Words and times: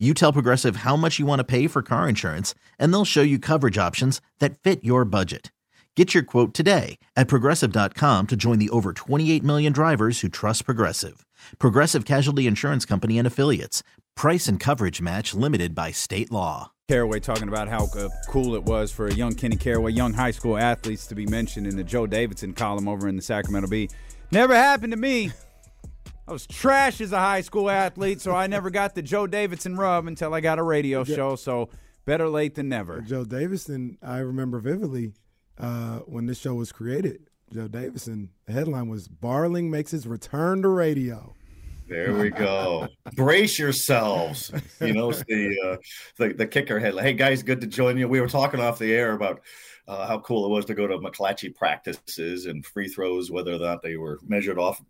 You 0.00 0.12
tell 0.12 0.32
Progressive 0.32 0.76
how 0.76 0.96
much 0.96 1.20
you 1.20 1.24
want 1.24 1.38
to 1.38 1.44
pay 1.44 1.68
for 1.68 1.80
car 1.80 2.08
insurance, 2.08 2.54
and 2.80 2.92
they'll 2.92 3.04
show 3.04 3.22
you 3.22 3.38
coverage 3.38 3.78
options 3.78 4.20
that 4.40 4.58
fit 4.58 4.82
your 4.82 5.04
budget. 5.04 5.52
Get 5.94 6.12
your 6.12 6.24
quote 6.24 6.52
today 6.52 6.98
at 7.14 7.28
progressive.com 7.28 8.26
to 8.26 8.36
join 8.36 8.58
the 8.58 8.70
over 8.70 8.92
28 8.92 9.44
million 9.44 9.72
drivers 9.72 10.20
who 10.20 10.28
trust 10.28 10.64
Progressive. 10.64 11.24
Progressive 11.60 12.04
Casualty 12.04 12.48
Insurance 12.48 12.84
Company 12.84 13.18
and 13.18 13.26
Affiliates. 13.26 13.84
Price 14.16 14.48
and 14.48 14.58
coverage 14.58 15.00
match 15.00 15.32
limited 15.32 15.72
by 15.76 15.92
state 15.92 16.32
law. 16.32 16.72
Caraway 16.88 17.20
talking 17.20 17.48
about 17.48 17.68
how 17.68 17.88
cool 18.28 18.56
it 18.56 18.64
was 18.64 18.90
for 18.90 19.06
a 19.06 19.14
young 19.14 19.34
Kenny 19.34 19.56
Caraway, 19.56 19.92
young 19.92 20.12
high 20.12 20.32
school 20.32 20.58
athletes 20.58 21.06
to 21.06 21.14
be 21.14 21.26
mentioned 21.26 21.68
in 21.68 21.76
the 21.76 21.84
Joe 21.84 22.08
Davidson 22.08 22.52
column 22.52 22.88
over 22.88 23.08
in 23.08 23.14
the 23.14 23.22
Sacramento 23.22 23.68
Bee. 23.68 23.88
Never 24.32 24.54
happened 24.54 24.92
to 24.92 24.98
me. 24.98 25.30
I 26.26 26.32
was 26.32 26.46
trash 26.46 27.02
as 27.02 27.12
a 27.12 27.18
high 27.18 27.42
school 27.42 27.68
athlete, 27.68 28.20
so 28.20 28.32
I 28.32 28.46
never 28.46 28.70
got 28.70 28.94
the 28.94 29.02
Joe 29.02 29.26
Davidson 29.26 29.76
rub 29.76 30.06
until 30.06 30.32
I 30.32 30.40
got 30.40 30.58
a 30.58 30.62
radio 30.62 31.04
show. 31.04 31.36
So 31.36 31.68
better 32.06 32.28
late 32.28 32.54
than 32.54 32.70
never. 32.70 33.02
Joe 33.02 33.24
Davidson, 33.24 33.98
I 34.02 34.18
remember 34.18 34.58
vividly 34.58 35.12
uh, 35.58 35.98
when 36.00 36.24
this 36.24 36.38
show 36.38 36.54
was 36.54 36.72
created. 36.72 37.28
Joe 37.52 37.68
Davidson, 37.68 38.30
the 38.46 38.52
headline 38.52 38.88
was 38.88 39.06
Barling 39.06 39.68
makes 39.68 39.90
his 39.90 40.06
return 40.06 40.62
to 40.62 40.68
radio. 40.68 41.34
There 41.88 42.14
we 42.14 42.30
go. 42.30 42.88
Brace 43.14 43.58
yourselves. 43.58 44.50
You 44.80 44.94
know, 44.94 45.12
the, 45.12 45.56
uh, 45.62 45.76
the 46.16 46.32
the 46.32 46.46
kicker 46.46 46.80
headline. 46.80 47.04
Hey 47.04 47.12
guys, 47.12 47.42
good 47.42 47.60
to 47.60 47.66
join 47.66 47.98
you. 47.98 48.08
We 48.08 48.22
were 48.22 48.28
talking 48.28 48.60
off 48.60 48.78
the 48.78 48.94
air 48.94 49.12
about 49.12 49.42
uh, 49.86 50.06
how 50.06 50.20
cool 50.20 50.46
it 50.46 50.48
was 50.48 50.64
to 50.64 50.74
go 50.74 50.86
to 50.86 50.96
McClatchy 50.96 51.54
practices 51.54 52.46
and 52.46 52.64
free 52.64 52.88
throws, 52.88 53.30
whether 53.30 53.52
or 53.52 53.58
not 53.58 53.82
they 53.82 53.96
were 53.96 54.18
measured 54.26 54.58
off 54.58 54.82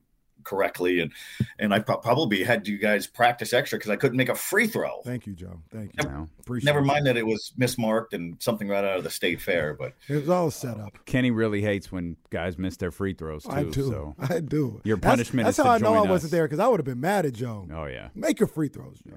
correctly 0.45 1.01
and 1.01 1.13
and 1.59 1.73
I 1.75 1.79
pro- 1.81 1.97
probably 1.99 2.45
had 2.45 2.69
you 2.69 2.79
guys 2.79 3.07
practice 3.07 3.53
extra 3.53 3.79
because 3.79 3.91
I 3.91 3.97
couldn't 3.97 4.17
make 4.17 4.29
a 4.29 4.35
free 4.35 4.67
throw. 4.67 5.01
Thank 5.05 5.27
you, 5.27 5.33
Joe. 5.35 5.61
Thank 5.71 5.93
you. 5.97 6.09
Never, 6.09 6.29
Appreciate 6.41 6.67
Never 6.67 6.83
mind 6.83 7.07
that 7.07 7.17
it 7.17 7.27
was 7.27 7.53
mismarked 7.59 8.13
and 8.13 8.37
something 8.43 8.69
right 8.69 8.85
out 8.85 8.99
of 8.99 9.05
the 9.05 9.11
state 9.11 9.41
fair, 9.41 9.75
but 9.75 9.95
It 10.09 10.17
was 10.17 10.29
all 10.29 10.51
set 10.51 10.79
up. 10.79 10.99
Kenny 11.07 11.31
really 11.31 11.63
hates 11.63 11.91
when 11.91 12.17
guys 12.31 12.59
miss 12.59 12.77
their 12.77 12.91
free 12.91 13.15
throws 13.15 13.45
too. 13.45 13.51
I 13.51 13.63
do. 13.65 13.73
So 13.91 14.15
I 14.35 14.41
do. 14.41 14.81
Your 14.85 14.97
punishment 14.99 15.47
That's, 15.47 15.59
is 15.59 15.63
to 15.65 15.69
how 15.69 15.75
I 15.75 15.79
know 15.79 15.95
I 15.95 16.01
join 16.01 16.09
wasn't 16.11 16.33
there 16.33 16.45
because 16.45 16.59
I 16.61 16.69
would 16.69 16.81
have 16.81 16.85
been 16.87 17.01
mad 17.01 17.27
at 17.27 17.33
Joe. 17.35 17.67
oh 17.73 17.87
yeah, 17.87 18.09
Make 18.15 18.39
your 18.41 18.47
free 18.49 18.69
throws, 18.69 19.01
Joe. 19.07 19.17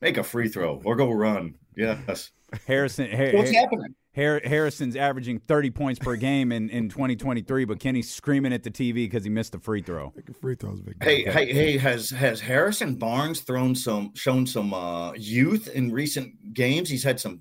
make 0.00 0.16
a 0.16 0.22
free 0.24 0.48
throw 0.48 0.80
or 0.84 0.96
go 0.96 1.10
run. 1.12 1.56
Yes. 1.76 2.30
Harrison. 2.66 3.10
Har- 3.10 3.32
What's 3.32 3.50
happening? 3.50 3.94
Har- 4.14 4.42
Harrison's 4.44 4.94
averaging 4.94 5.38
30 5.38 5.70
points 5.70 5.98
per 5.98 6.16
game 6.16 6.52
in, 6.52 6.68
in 6.68 6.88
2023, 6.88 7.64
but 7.64 7.80
Kenny's 7.80 8.12
screaming 8.12 8.52
at 8.52 8.62
the 8.62 8.70
TV 8.70 8.94
because 8.94 9.24
he 9.24 9.30
missed 9.30 9.54
a 9.54 9.58
free 9.58 9.80
throw. 9.80 10.12
Free 10.40 10.54
throws, 10.54 10.80
big. 10.80 11.02
Hey, 11.02 11.22
hey, 11.24 11.52
hey! 11.52 11.78
Has 11.78 12.10
has 12.10 12.40
Harrison 12.40 12.96
Barnes 12.96 13.40
thrown 13.40 13.74
some, 13.74 14.14
shown 14.14 14.46
some 14.46 14.74
uh, 14.74 15.12
youth 15.14 15.68
in 15.68 15.90
recent 15.90 16.52
games? 16.52 16.90
He's 16.90 17.04
had 17.04 17.18
some 17.18 17.40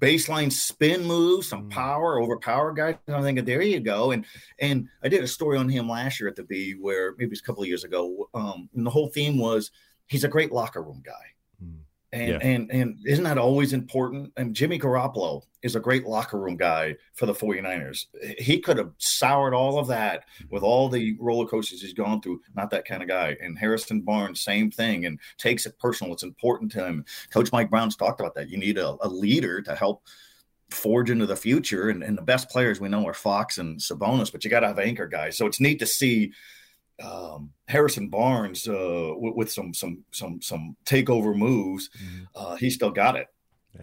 baseline 0.00 0.52
spin 0.52 1.04
moves, 1.04 1.48
some 1.48 1.68
power 1.68 2.20
over 2.20 2.38
power 2.38 2.72
guys. 2.72 2.96
I'm 3.08 3.22
thinking, 3.22 3.44
there 3.44 3.62
you 3.62 3.80
go. 3.80 4.10
And 4.10 4.24
and 4.58 4.88
I 5.02 5.08
did 5.08 5.22
a 5.22 5.28
story 5.28 5.58
on 5.58 5.68
him 5.68 5.88
last 5.88 6.20
year 6.20 6.28
at 6.28 6.36
the 6.36 6.44
Bee, 6.44 6.72
where 6.72 7.12
maybe 7.12 7.26
it 7.26 7.30
was 7.30 7.40
a 7.40 7.44
couple 7.44 7.62
of 7.62 7.68
years 7.68 7.84
ago. 7.84 8.28
Um, 8.34 8.68
and 8.74 8.84
the 8.84 8.90
whole 8.90 9.08
theme 9.08 9.38
was 9.38 9.70
he's 10.06 10.24
a 10.24 10.28
great 10.28 10.52
locker 10.52 10.82
room 10.82 11.02
guy. 11.04 11.12
And, 12.10 12.28
Yeah. 12.28 12.38
and 12.40 12.70
and 12.70 12.96
isn't 13.04 13.24
that 13.24 13.36
always 13.36 13.74
important? 13.74 14.32
And 14.38 14.54
Jimmy 14.56 14.78
Garoppolo 14.78 15.42
is 15.62 15.76
a 15.76 15.80
great 15.80 16.06
locker 16.06 16.38
room 16.40 16.56
guy 16.56 16.96
for 17.12 17.26
the 17.26 17.34
49ers. 17.34 18.06
He 18.38 18.60
could 18.60 18.78
have 18.78 18.92
soured 18.96 19.52
all 19.52 19.78
of 19.78 19.88
that 19.88 20.24
with 20.48 20.62
all 20.62 20.88
the 20.88 21.16
roller 21.20 21.46
coasters 21.46 21.82
he's 21.82 21.92
gone 21.92 22.22
through. 22.22 22.40
Not 22.54 22.70
that 22.70 22.86
kind 22.86 23.02
of 23.02 23.08
guy. 23.08 23.36
And 23.42 23.58
Harrison 23.58 24.00
Barnes, 24.00 24.40
same 24.40 24.70
thing, 24.70 25.04
and 25.04 25.20
takes 25.36 25.66
it 25.66 25.78
personal. 25.78 26.14
It's 26.14 26.22
important 26.22 26.72
to 26.72 26.86
him. 26.86 27.04
Coach 27.30 27.52
Mike 27.52 27.68
Brown's 27.68 27.96
talked 27.96 28.20
about 28.20 28.34
that. 28.36 28.48
You 28.48 28.56
need 28.56 28.78
a, 28.78 28.96
a 29.02 29.08
leader 29.08 29.60
to 29.62 29.74
help 29.74 30.04
forge 30.70 31.10
into 31.10 31.26
the 31.26 31.36
future. 31.36 31.90
And, 31.90 32.02
and 32.02 32.16
the 32.16 32.22
best 32.22 32.48
players 32.48 32.80
we 32.80 32.88
know 32.88 33.06
are 33.06 33.14
Fox 33.14 33.58
and 33.58 33.78
Sabonis, 33.78 34.32
but 34.32 34.44
you 34.44 34.50
got 34.50 34.60
to 34.60 34.68
have 34.68 34.78
anchor 34.78 35.06
guys. 35.06 35.36
So 35.36 35.44
it's 35.46 35.60
neat 35.60 35.78
to 35.80 35.86
see 35.86 36.32
um, 37.02 37.50
Harrison 37.66 38.08
Barnes 38.08 38.68
uh, 38.68 39.12
with, 39.16 39.34
with 39.34 39.52
some 39.52 39.72
some 39.74 40.04
some 40.10 40.40
some 40.40 40.76
takeover 40.84 41.34
moves. 41.34 41.90
Uh, 42.34 42.56
he 42.56 42.70
still 42.70 42.90
got 42.90 43.16
it, 43.16 43.26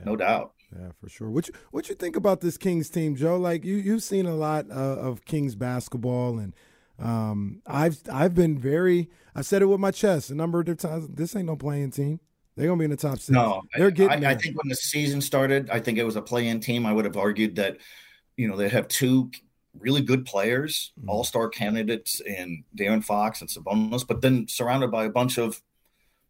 no 0.04 0.16
doubt. 0.16 0.54
Yeah, 0.78 0.90
for 1.00 1.08
sure. 1.08 1.30
What 1.30 1.48
you, 1.48 1.54
what 1.72 1.88
you 1.90 1.96
think 1.96 2.16
about 2.16 2.42
this 2.42 2.58
Kings 2.58 2.90
team, 2.90 3.16
Joe? 3.16 3.38
Like 3.38 3.64
you 3.64 3.76
you've 3.76 4.04
seen 4.04 4.26
a 4.26 4.36
lot 4.36 4.66
uh, 4.70 4.74
of 4.74 5.24
Kings 5.26 5.56
basketball, 5.56 6.40
and 6.40 6.54
um, 7.00 7.62
I've 7.66 8.00
I've 8.12 8.36
been 8.36 8.60
very. 8.60 9.10
I 9.36 9.42
said 9.42 9.62
it 9.62 9.66
with 9.66 9.80
my 9.80 9.92
chest 9.92 10.30
a 10.30 10.36
number 10.36 10.60
of 10.60 10.78
times. 10.78 11.08
This 11.10 11.36
ain't 11.36 11.48
no 11.48 11.56
play-in 11.56 11.92
team. 11.92 12.20
They're 12.56 12.68
gonna 12.68 12.80
be 12.80 12.86
in 12.86 12.92
the 12.92 12.98
top 12.98 13.18
six. 13.18 13.30
No, 13.30 13.62
they're 13.76 13.92
getting 13.92 14.26
I, 14.26 14.32
I 14.32 14.36
think 14.36 14.58
when 14.58 14.70
the 14.70 14.76
season 14.76 15.20
started, 15.22 15.70
I 15.70 15.80
think 15.80 15.98
it 15.98 16.06
was 16.06 16.16
a 16.16 16.22
play-in 16.22 16.62
team. 16.62 16.86
I 16.86 16.94
would 16.94 17.04
have 17.04 17.18
argued 17.18 17.58
that, 17.58 17.78
you 18.38 18.48
know, 18.48 18.56
they 18.56 18.70
have 18.70 18.88
two 18.88 19.30
really 19.80 20.02
good 20.02 20.26
players, 20.26 20.94
Mhm. 21.00 21.10
all-star 21.10 21.50
candidates 21.50 22.20
in 22.20 22.64
De'Aaron 22.78 23.04
Fox 23.04 23.42
and 23.42 23.50
Sabonis, 23.50 24.08
but 24.08 24.22
then 24.22 24.48
surrounded 24.48 24.92
by 24.92 25.06
a 25.06 25.10
bunch 25.10 25.38
of 25.38 25.62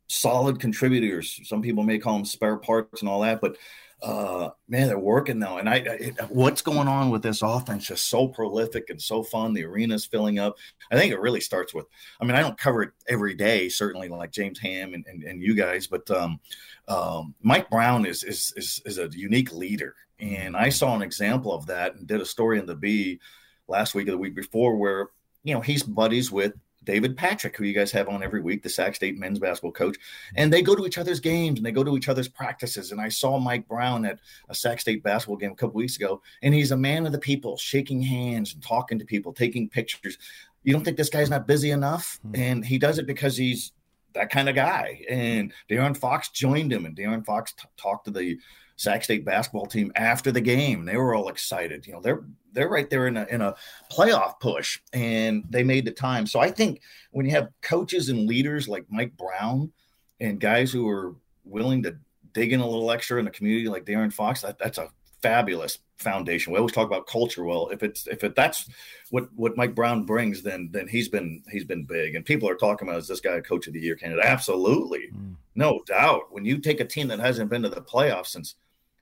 solid 0.08 0.60
contributors. 0.60 1.40
Some 1.46 1.62
people 1.62 1.84
may 1.84 1.98
call 1.98 2.16
them 2.16 2.26
spare 2.26 2.58
parts 2.58 3.02
and 3.02 3.10
all 3.10 3.22
that, 3.22 3.42
but 3.42 3.58
uh, 4.04 4.50
man, 4.68 4.88
they're 4.88 5.00
working 5.00 5.40
though. 5.40 5.58
And 5.58 5.70
I, 5.70 5.76
I, 5.76 6.24
what's 6.30 6.62
going 6.62 6.88
on 6.88 7.10
with 7.10 7.24
this 7.24 7.42
offense 7.42 7.88
Just 7.88 8.10
so 8.10 8.28
prolific 8.28 8.90
and 8.90 9.02
so 9.02 9.24
fun. 9.24 9.54
The 9.54 9.66
arena's 9.66 10.06
filling 10.06 10.38
up. 10.38 10.58
I 10.92 10.96
think 10.96 11.12
it 11.12 11.20
really 11.20 11.42
starts 11.42 11.74
with. 11.74 11.86
I 12.20 12.26
mean, 12.26 12.36
I 12.36 12.42
don't 12.42 12.58
cover 12.58 12.84
it 12.84 12.92
every 13.08 13.36
day, 13.36 13.70
certainly 13.70 14.10
like 14.10 14.32
James 14.32 14.60
Ham 14.60 14.94
and, 14.94 15.06
and, 15.08 15.24
and 15.24 15.42
you 15.42 15.56
guys, 15.56 15.88
but 15.88 16.10
um, 16.12 16.40
um, 16.88 17.34
Mike 17.42 17.70
Brown 17.70 18.06
is, 18.06 18.24
is 18.24 18.54
is 18.56 18.82
is 18.86 19.00
a 19.00 19.10
unique 19.12 19.52
leader, 19.52 19.96
and 20.20 20.56
I 20.56 20.70
saw 20.70 20.96
an 20.96 21.02
example 21.02 21.54
of 21.54 21.66
that 21.68 21.96
and 21.96 22.06
did 22.06 22.22
a 22.22 22.26
story 22.26 22.60
in 22.60 22.66
the 22.66 22.76
Bee 22.76 23.20
last 23.68 23.96
week 23.96 24.08
or 24.08 24.12
the 24.12 24.18
week 24.18 24.36
before 24.36 24.76
where 24.76 25.10
you 25.44 25.54
know 25.54 25.62
he's 25.62 25.84
buddies 25.84 26.32
with 26.32 26.54
David 26.86 27.18
Patrick, 27.18 27.58
who 27.58 27.66
you 27.66 27.74
guys 27.74 27.92
have 27.92 28.08
on 28.08 28.24
every 28.24 28.42
week, 28.42 28.64
the 28.64 28.70
Sac 28.70 28.96
State 28.96 29.18
men's 29.18 29.40
basketball 29.40 29.72
coach, 29.72 29.98
and 30.36 30.52
they 30.52 30.62
go 30.62 30.76
to 30.76 30.86
each 30.86 30.98
other's 30.98 31.20
games 31.20 31.60
and 31.60 31.66
they 31.66 31.72
go 31.72 31.84
to 31.84 31.98
each 31.98 32.08
other's 32.08 32.28
practices. 32.28 32.92
And 32.92 33.02
I 33.02 33.10
saw 33.10 33.38
Mike 33.38 33.68
Brown 33.68 34.06
at 34.06 34.20
a 34.50 34.56
Sac 34.56 34.80
State 34.80 35.04
basketball 35.04 35.38
game 35.38 35.52
a 35.52 35.56
couple 35.56 35.76
weeks 35.76 35.98
ago, 35.98 36.22
and 36.42 36.54
he's 36.54 36.72
a 36.72 36.78
man 36.78 37.06
of 37.06 37.12
the 37.12 37.20
people, 37.20 37.58
shaking 37.58 38.02
hands 38.02 38.54
and 38.54 38.64
talking 38.64 39.00
to 39.00 39.06
people, 39.06 39.34
taking 39.34 39.68
pictures. 39.68 40.18
You 40.64 40.74
don't 40.74 40.84
think 40.84 40.98
this 40.98 41.10
guy's 41.10 41.30
not 41.30 41.48
busy 41.48 41.72
enough? 41.72 42.20
Hmm. 42.22 42.32
And 42.36 42.66
he 42.66 42.78
does 42.78 42.98
it 42.98 43.08
because 43.08 43.36
he's 43.36 43.72
that 44.14 44.30
kind 44.30 44.50
of 44.50 44.56
guy. 44.56 45.02
And 45.10 45.54
De'Aaron 45.70 45.96
Fox 45.96 46.30
joined 46.30 46.72
him, 46.72 46.86
and 46.86 46.96
De'Aaron 46.96 47.26
Fox 47.26 47.54
t- 47.54 47.68
talked 47.78 48.06
to 48.06 48.12
the 48.12 48.38
Sac 48.78 49.04
State 49.04 49.24
basketball 49.26 49.66
team 49.66 49.92
after 49.96 50.32
the 50.32 50.42
game. 50.42 50.86
They 50.86 50.98
were 50.98 51.16
all 51.16 51.30
excited. 51.30 51.88
You 51.88 51.94
know, 51.94 52.02
they're 52.02 52.24
they're 52.52 52.70
right 52.70 52.90
there 52.90 53.08
in 53.08 53.18
a 53.18 53.26
in 53.30 53.42
a 53.42 53.56
playoff 53.92 54.40
push, 54.40 54.80
and 54.94 55.44
they 55.50 55.64
made 55.64 55.86
the 55.86 55.92
time. 55.92 56.28
So 56.28 56.40
I 56.40 56.52
think 56.52 56.82
when 57.12 57.26
you 57.26 57.32
have 57.32 57.50
coaches 57.62 58.10
and 58.10 58.28
leaders 58.28 58.68
like 58.68 58.86
Mike 58.90 59.16
Brown 59.18 59.72
and 60.20 60.40
guys 60.40 60.72
who 60.72 60.88
are 60.90 61.16
willing 61.46 61.84
to 61.84 61.98
dig 62.34 62.52
in 62.52 62.60
a 62.60 62.68
little 62.68 62.92
extra 62.92 63.18
in 63.20 63.26
the 63.26 63.32
community 63.32 63.70
like 63.70 63.86
De'Aaron 63.86 64.12
Fox, 64.12 64.42
that, 64.42 64.58
that's 64.60 64.78
a 64.78 64.90
fabulous 65.22 65.80
foundation. 65.98 66.52
We 66.52 66.60
always 66.60 66.74
talk 66.74 66.88
about 66.88 67.08
culture. 67.08 67.46
Well, 67.46 67.70
if 67.70 67.82
it's 67.82 68.08
if 68.08 68.24
it 68.26 68.36
that's 68.36 68.70
what 69.10 69.30
what 69.36 69.56
Mike 69.56 69.74
Brown 69.74 70.04
brings, 70.04 70.42
then 70.44 70.70
then 70.72 70.88
he's 70.90 71.08
been 71.08 71.44
he's 71.50 71.64
been 71.64 71.86
big. 71.86 72.16
And 72.16 72.26
people 72.26 72.50
are 72.50 72.56
talking 72.56 72.88
about 72.88 73.00
is 73.00 73.08
this 73.08 73.22
guy 73.22 73.36
a 73.36 73.42
coach 73.42 73.68
of 73.68 73.74
the 73.74 73.80
year 73.80 73.96
candidate? 73.96 74.26
Absolutely, 74.26 75.12
Mm. 75.14 75.36
no 75.56 75.82
doubt. 75.88 76.24
When 76.32 76.44
you 76.44 76.58
take 76.58 76.82
a 76.82 76.86
team 76.86 77.08
that 77.08 77.20
hasn't 77.20 77.50
been 77.50 77.64
to 77.64 77.70
the 77.70 77.82
playoffs 77.82 78.28
since 78.28 78.56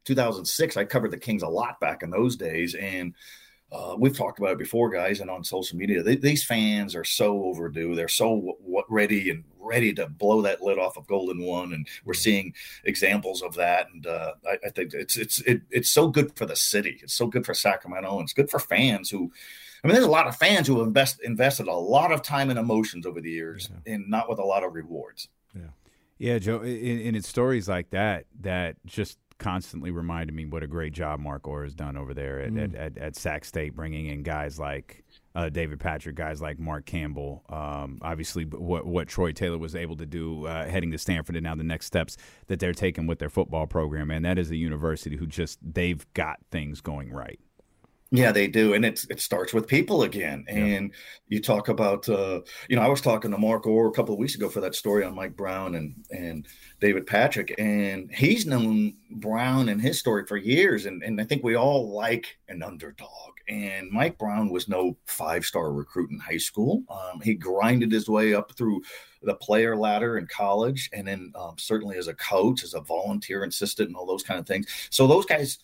2006, 0.06 0.78
I 0.78 0.86
covered 0.86 1.12
the 1.12 1.18
Kings 1.18 1.44
a 1.44 1.48
lot 1.48 1.80
back 1.80 2.04
in 2.04 2.10
those 2.10 2.36
days, 2.36 2.76
and 2.76 3.14
uh, 3.74 3.96
we've 3.98 4.16
talked 4.16 4.38
about 4.38 4.52
it 4.52 4.58
before, 4.60 4.90
guys, 4.90 5.20
and 5.20 5.32
on 5.32 5.44
social 5.44 5.78
media. 5.78 6.04
They, 6.04 6.16
these 6.16 6.44
fans 6.44 6.96
are 6.96 7.04
so 7.04 7.44
overdue. 7.46 7.96
They're 7.96 8.08
so 8.08 8.36
w- 8.36 8.58
w- 8.62 8.86
ready 8.88 9.32
and 9.32 9.44
ready 9.60 9.94
to 9.94 10.08
blow 10.08 10.44
that 10.44 10.62
lid 10.62 10.78
off 10.78 10.96
of 10.96 11.08
Golden 11.08 11.44
One, 11.44 11.74
and 11.74 11.88
we're 12.06 12.14
seeing 12.14 12.54
examples 12.84 13.42
of 13.42 13.56
that. 13.56 13.88
And 13.92 14.06
uh, 14.06 14.34
I, 14.48 14.68
I 14.68 14.70
think 14.70 14.94
it's 14.94 15.18
it's 15.18 15.40
it, 15.42 15.62
it's 15.72 15.90
so 15.90 16.08
good 16.08 16.36
for 16.36 16.46
the 16.46 16.56
city. 16.56 17.00
It's 17.02 17.16
so 17.16 17.26
good 17.26 17.48
for 17.48 17.56
Sacramento, 17.56 18.12
and 18.12 18.24
it's 18.24 18.34
good 18.34 18.50
for 18.52 18.60
fans 18.60 19.10
who. 19.10 19.32
I 19.84 19.88
mean, 19.88 19.96
there's 19.96 20.06
a 20.06 20.12
lot 20.12 20.28
of 20.28 20.38
fans 20.38 20.68
who 20.68 20.78
have 20.78 20.88
invest, 20.88 21.20
invested 21.24 21.68
a 21.68 21.74
lot 21.74 22.14
of 22.14 22.22
time 22.22 22.50
and 22.50 22.58
emotions 22.58 23.06
over 23.06 23.20
the 23.20 23.32
years, 23.32 23.70
and 23.86 24.08
not 24.08 24.30
with 24.30 24.40
a 24.40 24.44
lot 24.44 24.64
of 24.64 24.76
rewards. 24.76 25.28
Yeah, 25.54 25.72
yeah, 26.20 26.38
Joe, 26.38 26.62
and 26.62 27.18
it's 27.18 27.28
stories 27.28 27.68
like 27.68 27.90
that 27.90 28.26
that 28.42 28.78
just 28.86 29.18
constantly 29.44 29.92
reminded 29.92 30.34
me 30.34 30.46
what 30.46 30.64
a 30.64 30.68
great 30.68 30.94
job 30.94 31.20
Mark 31.20 31.48
Orr 31.48 31.64
has 31.64 31.76
done 31.76 31.98
over 31.98 32.14
there 32.14 32.40
at, 32.40 32.52
mm. 32.54 32.64
at, 32.64 32.76
at, 32.76 32.98
at 32.98 33.16
Sac 33.18 33.44
State, 33.44 33.76
bringing 33.76 34.06
in 34.06 34.24
guys 34.24 34.58
like 34.58 35.04
uh, 35.36 35.50
David 35.50 35.82
Patrick, 35.82 36.16
guys 36.16 36.42
like 36.42 36.60
Mark 36.60 36.86
Campbell. 36.86 37.44
Um, 37.50 38.00
obviously, 38.02 38.46
what 38.46 38.86
what 38.86 39.10
Troy 39.10 39.34
Taylor 39.34 39.58
was 39.58 39.76
able 39.76 39.98
to 39.98 40.06
do 40.06 40.48
uh, 40.48 40.66
heading 40.66 40.92
to 40.92 40.98
Stanford, 40.98 41.36
and 41.36 41.44
now 41.44 41.56
the 41.56 41.64
next 41.64 41.88
steps 41.88 42.16
that 42.48 42.60
they're 42.60 42.74
taking 42.74 43.06
with 43.06 43.20
their 43.20 43.30
football 43.30 43.68
program, 43.68 44.10
and 44.10 44.24
that 44.24 44.40
is 44.40 44.50
a 44.50 44.56
university 44.56 45.18
who 45.18 45.28
just 45.28 45.60
they've 45.62 46.06
got 46.14 46.40
things 46.50 46.80
going 46.80 47.12
right. 47.12 47.40
Yeah, 48.16 48.32
they 48.32 48.46
do, 48.46 48.76
and 48.76 48.86
it's 48.86 49.06
it 49.10 49.20
starts 49.20 49.56
with 49.56 49.66
people 49.66 50.04
again. 50.04 50.46
And 50.48 50.92
yeah. 50.92 51.00
you 51.30 51.42
talk 51.42 51.68
about, 51.68 52.08
uh, 52.08 52.42
you 52.70 52.76
know, 52.76 52.84
I 52.84 52.88
was 52.88 53.02
talking 53.02 53.32
to 53.32 53.40
Mark 53.40 53.66
Orr 53.66 53.88
a 53.88 53.92
couple 53.92 54.14
of 54.14 54.20
weeks 54.20 54.36
ago 54.36 54.50
for 54.50 54.62
that 54.62 54.76
story 54.76 55.04
on 55.04 55.16
Mike 55.16 55.36
Brown 55.36 55.74
and 55.74 55.96
and 56.12 56.46
David 56.80 57.08
Patrick, 57.08 57.56
and 57.58 58.12
he's 58.14 58.46
known 58.46 58.94
Brown 59.10 59.68
and 59.68 59.82
his 59.82 59.98
story 59.98 60.28
for 60.28 60.38
years, 60.38 60.86
and 60.86 61.02
and 61.02 61.20
I 61.20 61.24
think 61.24 61.44
we 61.44 61.56
all 61.56 61.92
like 61.92 62.38
an 62.50 62.62
underdog. 62.62 63.10
And 63.50 63.90
Mike 63.90 64.20
Brown 64.20 64.50
was 64.50 64.68
no 64.68 64.96
five 65.08 65.44
star 65.44 65.74
recruit 65.74 66.12
in 66.12 66.20
high 66.20 66.38
school. 66.38 66.84
Um, 66.90 67.20
he 67.20 67.34
grinded 67.34 67.92
his 67.92 68.08
way 68.08 68.36
up 68.36 68.56
through 68.56 68.84
the 69.24 69.34
player 69.34 69.76
ladder 69.76 70.20
in 70.20 70.28
college, 70.28 70.88
and 70.94 71.08
then 71.08 71.34
um, 71.34 71.56
certainly 71.58 71.98
as 71.98 72.08
a 72.08 72.14
coach, 72.14 72.64
as 72.64 72.76
a 72.76 72.82
volunteer 72.82 73.44
assistant, 73.44 73.88
and 73.88 73.96
all 73.96 74.06
those 74.06 74.22
kind 74.22 74.40
of 74.40 74.46
things. 74.46 74.68
So 74.92 75.08
those 75.08 75.26
guys, 75.26 75.58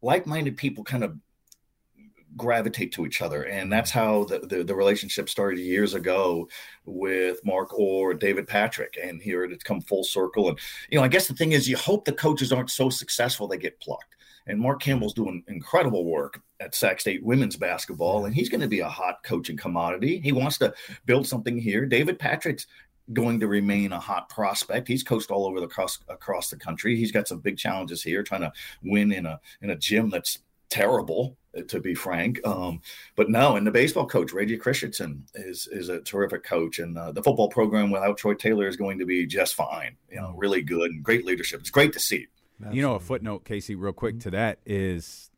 like 0.00 0.26
minded 0.26 0.56
people, 0.56 0.82
kind 0.82 1.04
of 1.04 1.16
gravitate 2.36 2.92
to 2.92 3.06
each 3.06 3.22
other. 3.22 3.44
And 3.44 3.72
that's 3.72 3.90
how 3.90 4.24
the, 4.24 4.40
the, 4.40 4.64
the, 4.64 4.74
relationship 4.74 5.28
started 5.28 5.58
years 5.60 5.94
ago 5.94 6.48
with 6.86 7.44
mark 7.44 7.78
or 7.78 8.14
david 8.14 8.46
patrick. 8.46 8.98
And 9.02 9.20
here 9.20 9.44
it's 9.44 9.64
come 9.64 9.80
full 9.80 10.04
circle. 10.04 10.48
And 10.48 10.58
you 10.90 10.98
know 10.98 11.04
i 11.04 11.08
guess 11.08 11.28
the 11.28 11.34
thing 11.34 11.52
is 11.52 11.68
you 11.68 11.76
hope 11.76 12.04
the 12.04 12.12
coaches 12.12 12.52
aren't 12.52 12.70
so 12.70 12.90
successful 12.90 13.46
they 13.46 13.58
get 13.58 13.80
plucked. 13.80 14.16
And 14.46 14.58
mark 14.58 14.80
campbell's 14.80 15.14
doing 15.14 15.44
incredible 15.48 16.04
work 16.04 16.40
at 16.60 16.74
sac 16.74 17.00
state 17.00 17.22
women's 17.22 17.56
basketball 17.56 18.24
and 18.24 18.34
he's 18.34 18.48
going 18.48 18.60
to 18.60 18.68
be 18.68 18.80
a 18.80 18.88
hot 18.88 19.22
coaching 19.24 19.56
commodity. 19.56 20.20
He 20.20 20.32
wants 20.32 20.58
to 20.58 20.74
build 21.06 21.26
something 21.26 21.58
here. 21.58 21.86
David 21.86 22.18
patrick's 22.18 22.66
going 23.12 23.40
to 23.40 23.48
remain 23.48 23.92
a 23.92 24.00
hot 24.00 24.28
prospect. 24.28 24.88
He's 24.88 25.02
coached 25.02 25.30
all 25.30 25.46
over 25.46 25.60
the 25.60 25.66
across 25.66 25.98
across 26.08 26.50
the 26.50 26.56
country. 26.56 26.96
He's 26.96 27.12
got 27.12 27.28
some 27.28 27.40
big 27.40 27.58
challenges 27.58 28.02
here, 28.02 28.22
trying 28.22 28.42
to 28.42 28.52
win 28.82 29.12
in 29.12 29.26
a 29.26 29.40
in 29.60 29.70
a 29.70 29.76
gym 29.76 30.08
that's 30.08 30.38
terrible 30.72 31.36
to 31.68 31.80
be 31.80 31.94
frank. 31.94 32.40
Um, 32.46 32.80
but 33.14 33.28
no, 33.28 33.56
and 33.56 33.66
the 33.66 33.70
baseball 33.70 34.06
coach 34.06 34.32
Reggie 34.32 34.56
Christiansen 34.56 35.24
is 35.34 35.68
is 35.70 35.90
a 35.90 36.00
terrific 36.00 36.44
coach, 36.44 36.78
and 36.78 36.96
uh, 36.96 37.12
the 37.12 37.22
football 37.22 37.48
program 37.48 37.90
without 37.90 38.16
Troy 38.16 38.34
Taylor 38.34 38.66
is 38.66 38.76
going 38.76 38.98
to 38.98 39.04
be 39.04 39.26
just 39.26 39.54
fine. 39.54 39.96
You 40.10 40.20
know, 40.20 40.32
really 40.36 40.62
good 40.62 40.90
and 40.90 41.04
great 41.04 41.26
leadership. 41.26 41.60
It's 41.60 41.70
great 41.70 41.92
to 41.92 42.00
see. 42.00 42.26
Absolutely. 42.58 42.76
You 42.76 42.82
know, 42.82 42.94
a 42.94 43.00
footnote, 43.00 43.44
Casey, 43.44 43.74
real 43.74 43.92
quick 43.92 44.20
to 44.20 44.30
that 44.30 44.60
is 44.64 45.30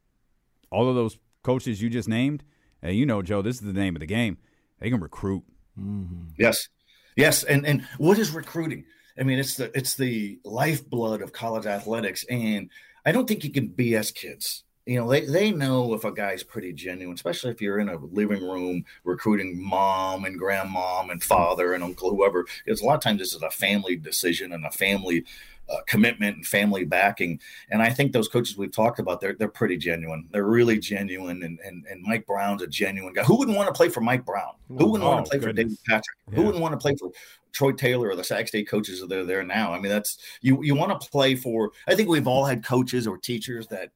all 0.71 0.89
of 0.89 0.95
those 0.95 1.19
coaches 1.43 1.83
you 1.83 1.91
just 1.91 2.09
named. 2.09 2.45
And 2.81 2.97
you 2.97 3.07
know, 3.07 3.23
Joe, 3.23 3.43
this 3.43 3.57
is 3.57 3.63
the 3.63 3.73
name 3.73 3.97
of 3.97 4.01
the 4.01 4.07
game. 4.07 4.39
They 4.79 4.91
can 4.91 5.01
recruit. 5.01 5.43
Mm-hmm. 5.79 6.29
Yes, 6.39 6.69
yes, 7.17 7.43
and 7.43 7.67
and 7.67 7.87
what 7.99 8.19
is 8.19 8.31
recruiting? 8.31 8.85
I 9.19 9.25
mean, 9.25 9.41
it's 9.41 9.57
the 9.57 9.77
it's 9.77 9.97
the 9.97 10.39
lifeblood 10.45 11.23
of 11.23 11.33
college 11.33 11.67
athletics, 11.67 12.25
and 12.31 12.71
I 13.05 13.11
don't 13.11 13.27
think 13.27 13.43
you 13.43 13.51
can 13.51 13.71
BS 13.71 14.15
kids 14.15 14.63
you 14.87 14.99
know, 14.99 15.09
they, 15.09 15.23
they 15.23 15.51
know 15.51 15.95
if 15.95 16.05
a 16.05 16.13
guy's 16.13 16.43
pretty 16.43 16.73
genuine, 16.73 17.15
especially 17.15 17.51
if 17.51 17.63
you're 17.63 17.79
in 17.79 17.89
a 17.89 17.97
living 17.97 18.43
room 18.47 18.85
recruiting 19.05 19.63
mom 19.63 20.25
and 20.25 20.39
grandmom 20.39 21.11
and 21.11 21.23
father 21.23 21.73
and 21.73 21.83
uncle, 21.83 22.11
whoever. 22.11 22.45
Because 22.65 22.83
a 22.83 22.85
lot 22.85 22.97
of 22.97 23.01
times 23.01 23.19
this 23.19 23.35
is 23.35 23.43
a 23.43 23.51
family 23.51 23.97
decision 23.97 24.53
and 24.53 24.67
a 24.67 24.71
family 24.71 25.25
uh, 25.71 25.79
commitment 25.87 26.37
and 26.37 26.47
family 26.47 26.85
backing. 26.85 27.41
And 27.71 27.81
I 27.81 27.89
think 27.89 28.13
those 28.13 28.29
coaches 28.29 28.59
we've 28.59 28.71
talked 28.71 28.99
about, 28.99 29.23
they're, 29.23 29.33
they're 29.33 29.49
pretty 29.49 29.79
genuine. 29.79 30.29
They're 30.31 30.45
really 30.45 30.79
genuine. 30.79 31.43
And, 31.43 31.59
and, 31.65 31.87
and 31.91 32.03
Mike 32.03 32.27
Brown's 32.27 32.61
a 32.61 32.67
genuine 32.67 33.15
guy. 33.15 33.25
Who 33.25 33.39
wouldn't 33.39 33.57
want 33.57 33.69
to 33.69 33.73
play 33.73 33.89
for 33.89 34.03
Mike 34.03 34.27
Brown? 34.27 34.53
Who 34.69 34.91
wouldn't 34.91 35.09
oh, 35.09 35.13
want 35.13 35.25
to 35.25 35.31
play 35.31 35.39
goodness. 35.39 35.51
for 35.51 35.57
David 35.57 35.79
Patrick? 35.87 36.17
Yeah. 36.29 36.35
Who 36.37 36.43
wouldn't 36.43 36.63
want 36.63 36.73
to 36.73 36.79
play 36.79 36.95
for 36.97 37.11
Troy 37.53 37.73
Taylor 37.73 38.11
or 38.11 38.17
the 38.17 38.25
Sac 38.25 38.49
State 38.49 38.69
coaches 38.69 39.01
that 39.01 39.19
are 39.19 39.25
there 39.25 39.43
now? 39.43 39.73
I 39.73 39.81
mean, 39.81 39.91
that's 39.91 40.19
you, 40.43 40.63
you 40.63 40.75
want 40.75 41.01
to 41.01 41.09
play 41.09 41.35
for, 41.35 41.71
I 41.89 41.95
think 41.95 42.11
we've 42.11 42.29
all 42.29 42.45
had 42.45 42.63
coaches 42.63 43.07
or 43.07 43.17
teachers 43.17 43.67
that 43.69 43.91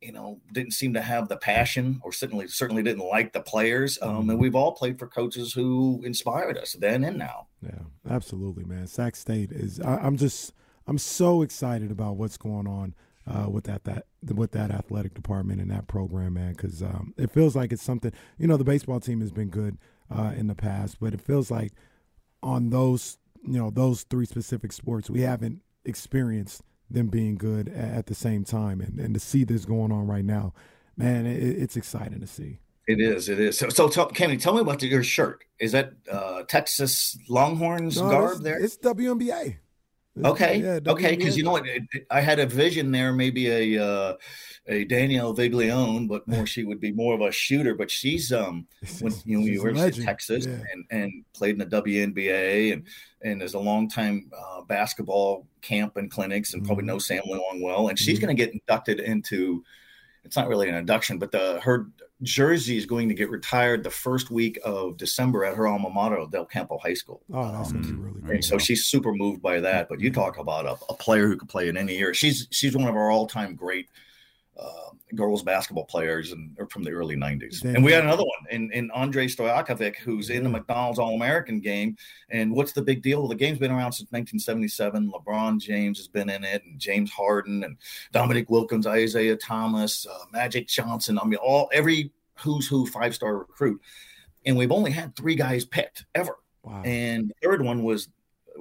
you 0.00 0.12
know, 0.12 0.40
didn't 0.52 0.72
seem 0.72 0.94
to 0.94 1.02
have 1.02 1.28
the 1.28 1.36
passion, 1.36 2.00
or 2.02 2.12
certainly 2.12 2.48
certainly 2.48 2.82
didn't 2.82 3.06
like 3.06 3.32
the 3.32 3.40
players. 3.40 3.98
Um, 4.00 4.10
and 4.10 4.28
mm-hmm. 4.30 4.38
we've 4.38 4.54
all 4.54 4.72
played 4.72 4.98
for 4.98 5.06
coaches 5.06 5.52
who 5.52 6.02
inspired 6.04 6.56
us 6.56 6.72
then 6.72 7.04
and 7.04 7.18
now. 7.18 7.48
Yeah, 7.62 7.82
absolutely, 8.08 8.64
man. 8.64 8.86
Sac 8.86 9.16
State 9.16 9.52
is. 9.52 9.80
I, 9.80 10.06
am 10.06 10.16
just. 10.16 10.54
I'm 10.86 10.98
so 10.98 11.42
excited 11.42 11.90
about 11.90 12.16
what's 12.16 12.36
going 12.36 12.66
on 12.66 12.94
uh, 13.26 13.48
with 13.50 13.64
that 13.64 13.84
that 13.84 14.06
with 14.34 14.52
that 14.52 14.70
athletic 14.70 15.14
department 15.14 15.60
and 15.60 15.70
that 15.70 15.86
program, 15.86 16.34
man. 16.34 16.52
Because 16.52 16.82
um, 16.82 17.14
it 17.18 17.30
feels 17.30 17.54
like 17.54 17.72
it's 17.72 17.82
something. 17.82 18.12
You 18.38 18.46
know, 18.46 18.56
the 18.56 18.64
baseball 18.64 19.00
team 19.00 19.20
has 19.20 19.32
been 19.32 19.48
good 19.48 19.76
uh, 20.10 20.32
in 20.36 20.46
the 20.46 20.54
past, 20.54 20.98
but 21.00 21.12
it 21.12 21.20
feels 21.20 21.50
like 21.50 21.72
on 22.42 22.70
those 22.70 23.18
you 23.46 23.58
know 23.58 23.70
those 23.70 24.02
three 24.04 24.26
specific 24.26 24.72
sports 24.72 25.08
we 25.08 25.20
haven't 25.22 25.60
experienced 25.84 26.62
them 26.90 27.08
being 27.08 27.36
good 27.36 27.68
at 27.68 28.06
the 28.06 28.14
same 28.14 28.44
time, 28.44 28.80
and 28.80 28.98
and 28.98 29.14
to 29.14 29.20
see 29.20 29.44
this 29.44 29.64
going 29.64 29.92
on 29.92 30.06
right 30.06 30.24
now, 30.24 30.52
man, 30.96 31.26
it, 31.26 31.42
it's 31.42 31.76
exciting 31.76 32.20
to 32.20 32.26
see. 32.26 32.60
It 32.86 33.00
is. 33.00 33.28
It 33.28 33.38
is. 33.38 33.56
So, 33.56 33.68
so 33.68 33.88
tell, 33.88 34.06
Kenny, 34.06 34.36
tell 34.36 34.54
me 34.54 34.60
about 34.60 34.82
your 34.82 35.04
shirt. 35.04 35.44
Is 35.60 35.72
that 35.72 35.92
uh, 36.10 36.42
Texas 36.48 37.16
Longhorns 37.28 38.00
no, 38.00 38.10
garb 38.10 38.42
there? 38.42 38.58
It's 38.58 38.76
WNBA. 38.78 39.58
Okay. 40.24 40.60
Yeah, 40.60 40.80
okay. 40.86 41.16
Because 41.16 41.36
you 41.36 41.44
know 41.44 41.52
what, 41.52 41.66
I 42.10 42.20
had 42.20 42.38
a 42.38 42.46
vision 42.46 42.90
there, 42.90 43.12
maybe 43.12 43.48
a 43.76 43.84
uh, 43.84 44.14
a 44.66 44.84
Danielle 44.84 45.34
Viglione, 45.34 46.08
but 46.08 46.26
more 46.28 46.46
she 46.46 46.64
would 46.64 46.80
be 46.80 46.92
more 46.92 47.14
of 47.14 47.20
a 47.20 47.32
shooter. 47.32 47.74
But 47.74 47.90
she's 47.90 48.32
um 48.32 48.66
when 49.00 49.12
you 49.24 49.38
know 49.38 49.44
you 49.44 49.62
were 49.62 49.70
in 49.70 49.92
Texas 49.92 50.46
yeah. 50.46 50.58
and 50.72 50.84
and 50.90 51.24
played 51.34 51.60
in 51.60 51.68
the 51.68 51.82
WNBA 51.82 52.72
and 52.72 52.86
and 53.22 53.42
is 53.42 53.54
a 53.54 53.58
long 53.58 53.88
time 53.88 54.30
uh, 54.36 54.62
basketball 54.62 55.46
camp 55.60 55.96
and 55.96 56.10
clinics 56.10 56.54
and 56.54 56.64
probably 56.64 56.82
mm-hmm. 56.82 56.88
knows 56.88 57.06
Sam 57.06 57.22
Long 57.26 57.60
well. 57.62 57.88
And 57.88 57.98
she's 57.98 58.18
mm-hmm. 58.18 58.26
going 58.26 58.36
to 58.36 58.44
get 58.44 58.52
inducted 58.52 59.00
into. 59.00 59.64
It's 60.24 60.36
not 60.36 60.48
really 60.48 60.68
an 60.68 60.74
induction, 60.74 61.18
but 61.18 61.32
the 61.32 61.60
her 61.60 61.86
jersey 62.22 62.76
is 62.76 62.86
going 62.86 63.08
to 63.08 63.14
get 63.14 63.30
retired 63.30 63.82
the 63.82 63.90
first 63.90 64.30
week 64.30 64.58
of 64.64 64.96
December 64.96 65.44
at 65.44 65.56
her 65.56 65.66
alma 65.66 65.90
mater, 65.90 66.24
Del 66.30 66.44
Campo 66.44 66.78
High 66.78 66.94
School. 66.94 67.22
Oh, 67.32 67.52
that's 67.52 67.70
um, 67.70 68.02
really 68.02 68.20
great. 68.20 68.34
And 68.36 68.44
so 68.44 68.58
she's 68.58 68.84
super 68.84 69.12
moved 69.12 69.42
by 69.42 69.60
that. 69.60 69.88
But 69.88 70.00
you 70.00 70.12
talk 70.12 70.38
about 70.38 70.66
a, 70.66 70.76
a 70.88 70.94
player 70.94 71.26
who 71.26 71.36
could 71.36 71.48
play 71.48 71.68
in 71.68 71.76
any 71.76 71.96
year. 71.96 72.14
She's 72.14 72.46
she's 72.50 72.76
one 72.76 72.88
of 72.88 72.96
our 72.96 73.10
all 73.10 73.26
time 73.26 73.54
great 73.54 73.88
uh, 74.60 74.90
girls 75.14 75.42
basketball 75.42 75.84
players 75.84 76.32
and 76.32 76.56
from 76.70 76.82
the 76.82 76.90
early 76.90 77.16
90s. 77.16 77.64
And 77.64 77.84
we 77.84 77.92
had 77.92 78.04
another 78.04 78.22
one 78.22 78.50
in, 78.50 78.70
in 78.72 78.90
Andrej 78.90 79.34
Stojakovic, 79.34 79.96
who's 79.96 80.30
in 80.30 80.44
the 80.44 80.50
McDonald's 80.50 80.98
All 80.98 81.14
American 81.14 81.60
game. 81.60 81.96
And 82.30 82.52
what's 82.52 82.72
the 82.72 82.82
big 82.82 83.02
deal? 83.02 83.20
Well, 83.20 83.28
the 83.28 83.34
game's 83.34 83.58
been 83.58 83.70
around 83.70 83.92
since 83.92 84.10
1977. 84.12 85.10
LeBron 85.10 85.60
James 85.60 85.98
has 85.98 86.08
been 86.08 86.30
in 86.30 86.44
it, 86.44 86.62
and 86.64 86.78
James 86.78 87.10
Harden, 87.10 87.64
and 87.64 87.76
Dominique 88.12 88.50
Wilkins, 88.50 88.86
Isiah 88.86 89.36
Thomas, 89.36 90.06
uh, 90.06 90.24
Magic 90.32 90.68
Johnson. 90.68 91.18
I 91.20 91.24
mean, 91.24 91.36
all 91.36 91.68
every 91.72 92.12
who's 92.38 92.66
who 92.68 92.86
five 92.86 93.14
star 93.14 93.38
recruit. 93.38 93.80
And 94.46 94.56
we've 94.56 94.72
only 94.72 94.90
had 94.90 95.14
three 95.16 95.34
guys 95.34 95.64
picked 95.64 96.06
ever. 96.14 96.36
Wow. 96.62 96.82
And 96.84 97.28
the 97.28 97.34
third 97.48 97.62
one 97.62 97.82
was 97.82 98.08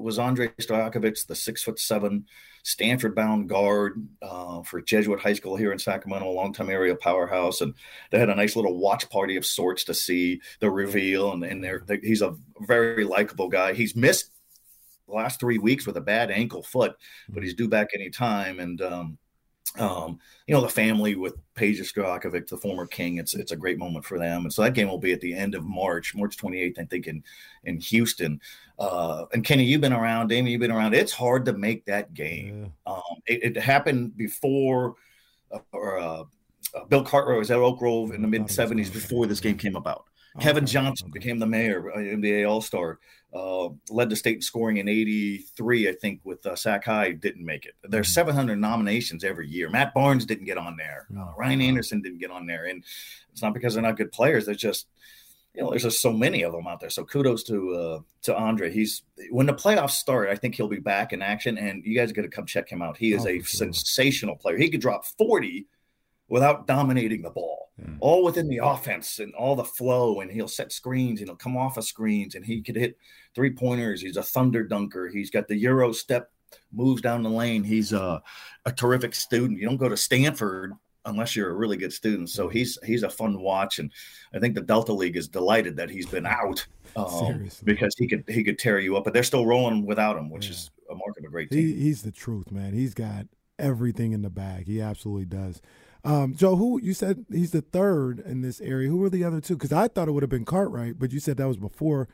was 0.01 0.17
Andrej 0.17 0.55
Stojakovic, 0.57 1.27
the 1.27 1.35
six 1.35 1.63
foot 1.63 1.79
seven 1.79 2.25
Stanford 2.63 3.15
bound 3.15 3.49
guard 3.49 4.05
uh, 4.21 4.61
for 4.63 4.81
Jesuit 4.81 5.19
High 5.19 5.33
School 5.33 5.55
here 5.55 5.71
in 5.71 5.79
Sacramento, 5.79 6.27
a 6.27 6.31
longtime 6.31 6.69
area 6.69 6.95
powerhouse. 6.95 7.61
And 7.61 7.73
they 8.11 8.19
had 8.19 8.29
a 8.29 8.35
nice 8.35 8.55
little 8.55 8.77
watch 8.77 9.09
party 9.09 9.35
of 9.37 9.45
sorts 9.45 9.83
to 9.85 9.93
see 9.93 10.41
the 10.59 10.69
reveal. 10.69 11.31
And, 11.33 11.43
and 11.43 11.63
they're, 11.63 11.83
they're, 11.85 11.99
he's 12.01 12.21
a 12.21 12.35
very 12.61 13.03
likable 13.03 13.47
guy. 13.47 13.73
He's 13.73 13.95
missed 13.95 14.31
the 15.07 15.15
last 15.15 15.39
three 15.39 15.57
weeks 15.57 15.87
with 15.87 15.97
a 15.97 16.01
bad 16.01 16.31
ankle 16.31 16.63
foot, 16.63 16.95
but 17.29 17.43
he's 17.43 17.55
due 17.55 17.69
back 17.69 17.89
anytime. 17.93 18.59
And, 18.59 18.81
um, 18.81 19.17
um, 19.77 20.19
you 20.47 20.53
know, 20.53 20.61
the 20.61 20.69
family 20.69 21.15
with 21.15 21.35
Peja 21.53 21.81
Stojakovic, 21.81 22.47
the 22.47 22.57
former 22.57 22.87
king, 22.87 23.17
it's 23.17 23.35
it's 23.35 23.51
a 23.51 23.57
great 23.57 23.77
moment 23.77 24.03
for 24.03 24.17
them. 24.17 24.43
And 24.43 24.53
so 24.53 24.63
that 24.63 24.73
game 24.73 24.87
will 24.87 24.97
be 24.97 25.13
at 25.13 25.21
the 25.21 25.33
end 25.33 25.53
of 25.53 25.63
March, 25.63 26.15
March 26.15 26.37
28th, 26.37 26.79
I 26.79 26.85
think, 26.85 27.07
in 27.07 27.23
in 27.63 27.79
Houston. 27.79 28.41
Uh, 28.79 29.25
and 29.33 29.43
Kenny, 29.43 29.65
you've 29.65 29.81
been 29.81 29.93
around, 29.93 30.29
Damien, 30.29 30.51
you've 30.51 30.61
been 30.61 30.71
around. 30.71 30.95
It's 30.95 31.11
hard 31.11 31.45
to 31.45 31.53
make 31.53 31.85
that 31.85 32.13
game. 32.13 32.71
Yeah. 32.87 32.93
Um, 32.93 33.21
it, 33.27 33.57
it, 33.57 33.61
happened 33.61 34.15
before, 34.15 34.95
uh, 35.51 35.59
or 35.73 35.99
uh, 35.99 36.23
uh 36.73 36.85
Bill 36.85 37.03
Cartwright 37.03 37.37
was 37.37 37.51
at 37.51 37.59
Elk 37.59 37.77
Grove 37.77 38.11
in 38.11 38.21
the 38.21 38.27
mid 38.27 38.43
70s 38.43 38.91
before 38.91 39.27
this 39.27 39.41
game 39.41 39.57
came 39.57 39.75
about. 39.75 40.05
Kevin 40.39 40.65
Johnson 40.65 41.09
became 41.11 41.39
the 41.39 41.45
mayor, 41.45 41.91
uh, 41.91 41.97
NBA 41.97 42.49
All 42.49 42.61
Star, 42.61 42.99
uh, 43.33 43.69
led 43.89 44.09
the 44.09 44.15
state 44.15 44.35
in 44.35 44.41
scoring 44.41 44.77
in 44.77 44.87
'83, 44.87 45.89
I 45.89 45.93
think, 45.93 46.21
with 46.23 46.45
uh, 46.45 46.55
Sac 46.55 46.85
High. 46.85 47.11
Didn't 47.11 47.45
make 47.45 47.65
it. 47.65 47.73
There's 47.83 48.07
mm-hmm. 48.07 48.13
700 48.13 48.57
nominations 48.57 49.23
every 49.23 49.47
year. 49.47 49.69
Matt 49.69 49.93
Barnes 49.93 50.25
didn't 50.25 50.45
get 50.45 50.57
on 50.57 50.77
there. 50.77 51.07
Uh, 51.17 51.33
Ryan 51.37 51.61
Anderson 51.61 52.01
didn't 52.01 52.19
get 52.19 52.31
on 52.31 52.45
there, 52.45 52.65
and 52.65 52.83
it's 53.31 53.41
not 53.41 53.53
because 53.53 53.73
they're 53.73 53.83
not 53.83 53.97
good 53.97 54.11
players. 54.11 54.45
They're 54.45 54.55
just 54.55 54.87
you 55.55 55.63
know, 55.63 55.71
there's 55.71 55.83
just 55.83 56.01
so 56.01 56.13
many 56.13 56.43
of 56.43 56.53
them 56.53 56.67
out 56.67 56.79
there. 56.79 56.89
So 56.89 57.03
kudos 57.03 57.43
to 57.43 57.73
uh, 57.73 57.99
to 58.23 58.37
Andre. 58.37 58.71
He's 58.71 59.03
when 59.31 59.45
the 59.45 59.53
playoffs 59.53 59.91
start, 59.91 60.29
I 60.29 60.35
think 60.35 60.55
he'll 60.55 60.67
be 60.67 60.79
back 60.79 61.11
in 61.11 61.21
action, 61.21 61.57
and 61.57 61.83
you 61.83 61.95
guys 61.95 62.11
got 62.11 62.21
to 62.21 62.29
come 62.29 62.45
check 62.45 62.69
him 62.69 62.81
out. 62.81 62.97
He 62.97 63.13
is 63.13 63.25
oh, 63.25 63.29
a 63.29 63.35
sure. 63.39 63.43
sensational 63.43 64.35
player. 64.35 64.57
He 64.57 64.69
could 64.69 64.81
drop 64.81 65.05
40 65.05 65.65
without 66.29 66.67
dominating 66.67 67.21
the 67.21 67.29
ball, 67.29 67.71
mm. 67.81 67.97
all 67.99 68.23
within 68.23 68.47
the 68.47 68.59
offense 68.63 69.19
and 69.19 69.33
all 69.35 69.55
the 69.55 69.63
flow. 69.63 70.21
And 70.21 70.31
he'll 70.31 70.47
set 70.47 70.71
screens 70.71 71.19
and 71.19 71.29
he'll 71.29 71.35
come 71.35 71.57
off 71.57 71.77
of 71.77 71.83
screens 71.83 72.35
and 72.35 72.45
he 72.45 72.61
could 72.61 72.75
hit 72.75 72.97
three 73.35 73.51
pointers. 73.51 74.01
He's 74.01 74.17
a 74.17 74.23
thunder 74.23 74.63
dunker. 74.63 75.09
He's 75.09 75.29
got 75.29 75.47
the 75.47 75.57
Euro 75.57 75.91
step 75.91 76.31
moves 76.71 77.01
down 77.01 77.23
the 77.23 77.29
lane. 77.29 77.63
He's 77.63 77.93
a, 77.93 78.21
a 78.65 78.71
terrific 78.71 79.15
student. 79.15 79.59
You 79.59 79.67
don't 79.67 79.77
go 79.77 79.89
to 79.89 79.97
Stanford 79.97 80.73
unless 81.05 81.35
you're 81.35 81.49
a 81.49 81.55
really 81.55 81.77
good 81.77 81.93
student. 81.93 82.29
So 82.29 82.47
he's 82.47 82.77
he's 82.85 83.03
a 83.03 83.09
fun 83.09 83.39
watch, 83.41 83.79
and 83.79 83.91
I 84.33 84.39
think 84.39 84.55
the 84.55 84.61
Delta 84.61 84.93
League 84.93 85.17
is 85.17 85.27
delighted 85.27 85.75
that 85.77 85.89
he's 85.89 86.05
been 86.05 86.25
out 86.25 86.65
um, 86.95 87.49
because 87.63 87.95
he 87.97 88.07
could 88.07 88.23
he 88.27 88.43
could 88.43 88.59
tear 88.59 88.79
you 88.79 88.97
up. 88.97 89.03
But 89.03 89.13
they're 89.13 89.23
still 89.23 89.45
rolling 89.45 89.85
without 89.85 90.17
him, 90.17 90.29
which 90.29 90.45
yeah. 90.45 90.51
is 90.51 90.71
a 90.89 90.95
mark 90.95 91.17
of 91.17 91.25
a 91.25 91.29
great 91.29 91.49
team. 91.49 91.67
He, 91.67 91.73
he's 91.73 92.01
the 92.03 92.11
truth, 92.11 92.51
man. 92.51 92.73
He's 92.73 92.93
got 92.93 93.25
everything 93.57 94.13
in 94.13 94.21
the 94.21 94.29
bag. 94.29 94.67
He 94.67 94.81
absolutely 94.81 95.25
does. 95.25 95.61
Um, 96.03 96.33
Joe, 96.35 96.55
who 96.55 96.79
you 96.81 96.93
said 96.93 97.25
he's 97.29 97.51
the 97.51 97.61
third 97.61 98.19
in 98.19 98.41
this 98.41 98.61
area? 98.61 98.89
Who 98.89 98.97
were 98.97 99.09
the 99.09 99.23
other 99.23 99.41
two? 99.41 99.55
Because 99.55 99.73
I 99.73 99.87
thought 99.87 100.07
it 100.07 100.11
would 100.11 100.23
have 100.23 100.29
been 100.29 100.45
Cartwright, 100.45 100.97
but 100.97 101.11
you 101.11 101.19
said 101.19 101.37
that 101.37 101.47
was 101.47 101.57
before 101.57 102.07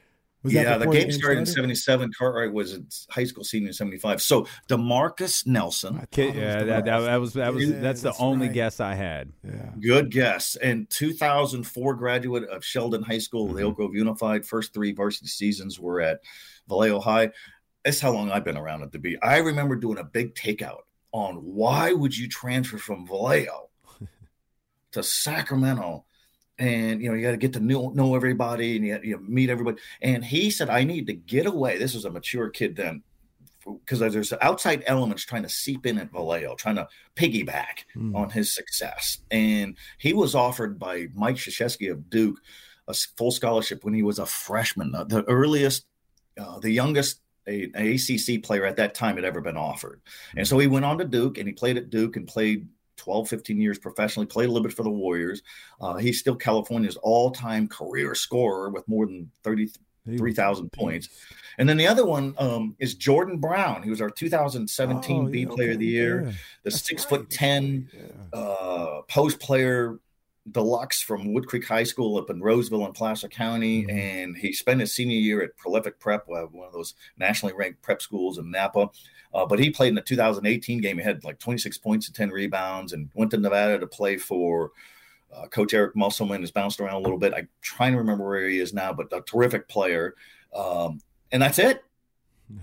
was 0.45 0.53
yeah, 0.53 0.77
the 0.77 0.85
game 0.85 1.11
started 1.11 1.39
in 1.39 1.45
'77. 1.47 2.11
Cartwright 2.17 2.53
was 2.53 2.75
a 2.75 2.83
high 3.09 3.23
school 3.23 3.43
senior 3.43 3.69
in 3.69 3.73
'75. 3.73 4.21
So 4.21 4.47
Demarcus 4.69 5.45
Nelson. 5.47 6.07
yeah, 6.15 6.63
that, 6.63 6.85
that, 6.85 7.17
was 7.17 7.33
that 7.33 7.53
was 7.53 7.65
yeah, 7.65 7.79
that's, 7.79 8.01
that's, 8.01 8.17
the 8.17 8.23
only 8.23 8.47
right. 8.47 8.53
guess 8.53 8.79
I 8.79 8.93
had. 8.93 9.33
Yeah, 9.43 9.71
good 9.79 10.11
guess. 10.11 10.55
And 10.55 10.87
2004 10.91 11.95
graduate 11.95 12.47
of 12.49 12.63
Sheldon 12.63 13.01
High 13.01 13.17
School, 13.17 13.47
mm-hmm. 13.47 13.55
the 13.55 13.63
Elk 13.63 13.75
Grove 13.75 13.95
Unified. 13.95 14.45
First 14.45 14.73
three 14.73 14.93
varsity 14.93 15.27
seasons 15.27 15.79
were 15.79 15.99
at 15.99 16.19
Vallejo 16.69 16.99
High. 16.99 17.31
That's 17.83 17.99
how 17.99 18.11
long 18.11 18.31
I've 18.31 18.45
been 18.45 18.57
around 18.57 18.83
at 18.83 18.91
the 18.91 18.99
Bee. 18.99 19.17
I 19.23 19.37
remember 19.37 19.75
doing 19.75 19.97
a 19.97 20.03
big 20.03 20.35
takeout 20.35 20.81
on 21.11 21.35
why 21.37 21.91
would 21.91 22.15
you 22.15 22.27
transfer 22.29 22.77
from 22.77 23.07
Vallejo 23.07 23.69
to 24.95 25.03
Sacramento. 25.03 26.05
And 26.57 27.01
you 27.01 27.09
know 27.09 27.15
you 27.15 27.21
got 27.21 27.31
to 27.31 27.37
get 27.37 27.51
to 27.53 27.59
know, 27.59 27.89
know 27.89 28.15
everybody 28.15 28.77
and 28.77 28.85
you, 28.85 28.99
you 29.03 29.19
meet 29.19 29.49
everybody. 29.49 29.77
And 30.01 30.23
he 30.23 30.49
said 30.49 30.69
i 30.69 30.85
need 30.85 31.07
to 31.07 31.13
get 31.13 31.45
away. 31.45 31.77
This 31.77 31.93
was 31.93 32.05
a 32.05 32.09
mature 32.09 32.49
kid 32.49 32.77
then 32.77 33.03
because 33.65 33.99
there's 33.99 34.31
outside 34.41 34.83
elements 34.85 35.25
trying 35.25 35.43
to 35.43 35.49
seep 35.49 35.85
in 35.85 35.97
at 35.97 36.11
vallejo 36.11 36.55
trying 36.55 36.75
to 36.75 36.87
piggyback 37.15 37.83
mm. 37.95 38.15
on 38.15 38.29
his 38.29 38.55
success. 38.55 39.17
And 39.31 39.75
he 39.97 40.13
was 40.13 40.33
offered 40.33 40.79
by 40.79 41.07
mike 41.13 41.35
Krzyzewski 41.35 41.91
of 41.91 42.09
duke 42.09 42.39
a 42.87 42.93
full 43.17 43.31
scholarship 43.31 43.83
when 43.83 43.93
he 43.93 44.03
was 44.03 44.19
a 44.19 44.25
freshman 44.25 44.91
the 44.91 45.25
earliest 45.27 45.85
uh, 46.39 46.59
the 46.59 46.71
youngest 46.71 47.19
a, 47.47 47.63
an 47.73 47.93
acc 47.93 48.43
player 48.43 48.65
at 48.65 48.77
that 48.77 48.95
time 48.95 49.15
had 49.15 49.25
ever 49.25 49.41
been 49.41 49.57
offered. 49.57 50.01
And 50.35 50.47
so 50.47 50.57
he 50.57 50.67
went 50.67 50.85
on 50.85 50.97
to 50.97 51.05
duke 51.05 51.37
and 51.37 51.47
he 51.47 51.53
played 51.53 51.77
at 51.77 51.89
duke 51.89 52.15
and 52.15 52.27
played 52.27 52.67
12, 52.97 53.29
15 53.29 53.61
years 53.61 53.79
professionally, 53.79 54.25
played 54.25 54.45
a 54.45 54.51
little 54.51 54.63
bit 54.63 54.73
for 54.73 54.83
the 54.83 54.89
Warriors. 54.89 55.41
Uh, 55.79 55.95
he's 55.95 56.19
still 56.19 56.35
California's 56.35 56.97
all 56.97 57.31
time 57.31 57.67
career 57.67 58.15
scorer 58.15 58.69
with 58.69 58.87
more 58.87 59.05
than 59.05 59.29
33,000 59.43 60.71
points. 60.71 61.09
And 61.57 61.69
then 61.69 61.77
the 61.77 61.87
other 61.87 62.05
one 62.05 62.35
um, 62.37 62.75
is 62.79 62.95
Jordan 62.95 63.39
Brown. 63.39 63.83
He 63.83 63.89
was 63.89 64.01
our 64.01 64.09
2017 64.09 65.25
oh, 65.27 65.29
Bee 65.29 65.41
yeah, 65.41 65.47
Player 65.47 65.67
okay, 65.69 65.73
of 65.73 65.79
the 65.79 65.85
Year, 65.85 66.23
yeah. 66.25 66.31
the 66.31 66.35
That's 66.65 66.81
six 66.81 67.03
right. 67.03 67.09
foot 67.09 67.29
10 67.29 67.89
yeah. 67.93 68.39
uh, 68.39 69.01
post 69.03 69.39
player 69.39 69.99
deluxe 70.51 71.01
from 71.01 71.33
Wood 71.33 71.47
Creek 71.47 71.65
High 71.65 71.83
School 71.83 72.17
up 72.17 72.29
in 72.29 72.41
Roseville 72.41 72.85
in 72.85 72.93
Placer 72.93 73.27
County. 73.27 73.83
Mm-hmm. 73.83 73.97
And 73.97 74.37
he 74.37 74.53
spent 74.53 74.81
his 74.81 74.93
senior 74.93 75.17
year 75.17 75.41
at 75.41 75.57
Prolific 75.57 75.99
Prep, 75.99 76.27
uh, 76.29 76.43
one 76.43 76.67
of 76.67 76.73
those 76.73 76.95
nationally 77.17 77.55
ranked 77.55 77.81
prep 77.81 78.01
schools 78.01 78.37
in 78.37 78.51
Napa. 78.51 78.89
Uh, 79.33 79.45
but 79.45 79.59
he 79.59 79.69
played 79.69 79.89
in 79.89 79.95
the 79.95 80.01
2018 80.01 80.79
game. 80.79 80.97
He 80.97 81.03
had 81.03 81.23
like 81.23 81.39
26 81.39 81.77
points 81.79 82.07
and 82.07 82.15
10 82.15 82.29
rebounds 82.29 82.93
and 82.93 83.09
went 83.15 83.31
to 83.31 83.37
Nevada 83.37 83.79
to 83.79 83.87
play 83.87 84.17
for 84.17 84.71
uh, 85.35 85.47
Coach 85.47 85.73
Eric 85.73 85.95
Musselman. 85.95 86.41
Has 86.41 86.51
bounced 86.51 86.79
around 86.79 86.95
a 86.95 86.99
little 86.99 87.17
bit. 87.17 87.33
I'm 87.35 87.49
trying 87.61 87.91
to 87.93 87.97
remember 87.97 88.25
where 88.25 88.47
he 88.47 88.59
is 88.59 88.73
now, 88.73 88.93
but 88.93 89.11
a 89.11 89.21
terrific 89.21 89.67
player. 89.67 90.15
Um, 90.55 91.01
and 91.31 91.41
that's 91.41 91.59
it. 91.59 91.83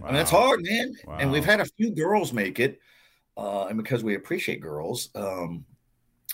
Wow. 0.01 0.13
That's 0.13 0.31
hard, 0.31 0.63
man. 0.63 0.95
Wow. 1.05 1.17
And 1.19 1.31
we've 1.31 1.45
had 1.45 1.61
a 1.61 1.65
few 1.65 1.91
girls 1.91 2.33
make 2.33 2.61
it. 2.61 2.81
Uh, 3.37 3.67
and 3.67 3.77
because 3.77 4.05
we 4.05 4.15
appreciate 4.15 4.61
girls, 4.61 5.11
um, 5.15 5.65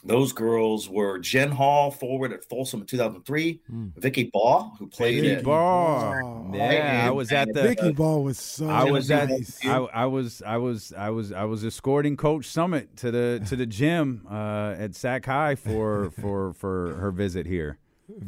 those 0.04 0.32
girls 0.32 0.88
were 0.88 1.18
Jen 1.18 1.50
Hall, 1.50 1.90
forward 1.90 2.32
at 2.32 2.44
Folsom 2.44 2.80
in 2.80 2.86
2003. 2.86 3.60
Mm. 3.70 3.92
Vicki 3.96 4.30
Baugh, 4.32 4.72
who 4.78 4.86
played 4.86 5.22
Vicki 5.22 5.42
Baugh. 5.42 6.52
Yeah, 6.54 7.04
I 7.06 7.10
was 7.10 7.32
at 7.32 7.52
the 7.52 7.62
Vicki 7.62 7.92
Baugh 7.92 8.18
was 8.18 8.38
so. 8.38 8.68
I 8.68 8.84
was 8.84 9.10
at. 9.10 9.30
I, 9.64 9.76
I, 9.76 10.06
was. 10.06 10.42
I 10.42 10.56
was. 10.56 10.92
I 10.96 11.10
was. 11.10 11.32
I 11.32 11.44
was 11.44 11.64
escorting 11.64 12.16
Coach 12.16 12.46
Summitt 12.48 12.96
to 12.96 13.10
the 13.10 13.42
to 13.48 13.56
the 13.56 13.66
gym 13.66 14.26
uh, 14.30 14.74
at 14.78 14.94
Sac 14.94 15.26
High 15.26 15.56
for 15.56 16.10
for 16.20 16.52
for 16.54 16.94
her 16.94 17.10
visit 17.10 17.46
here. 17.46 17.78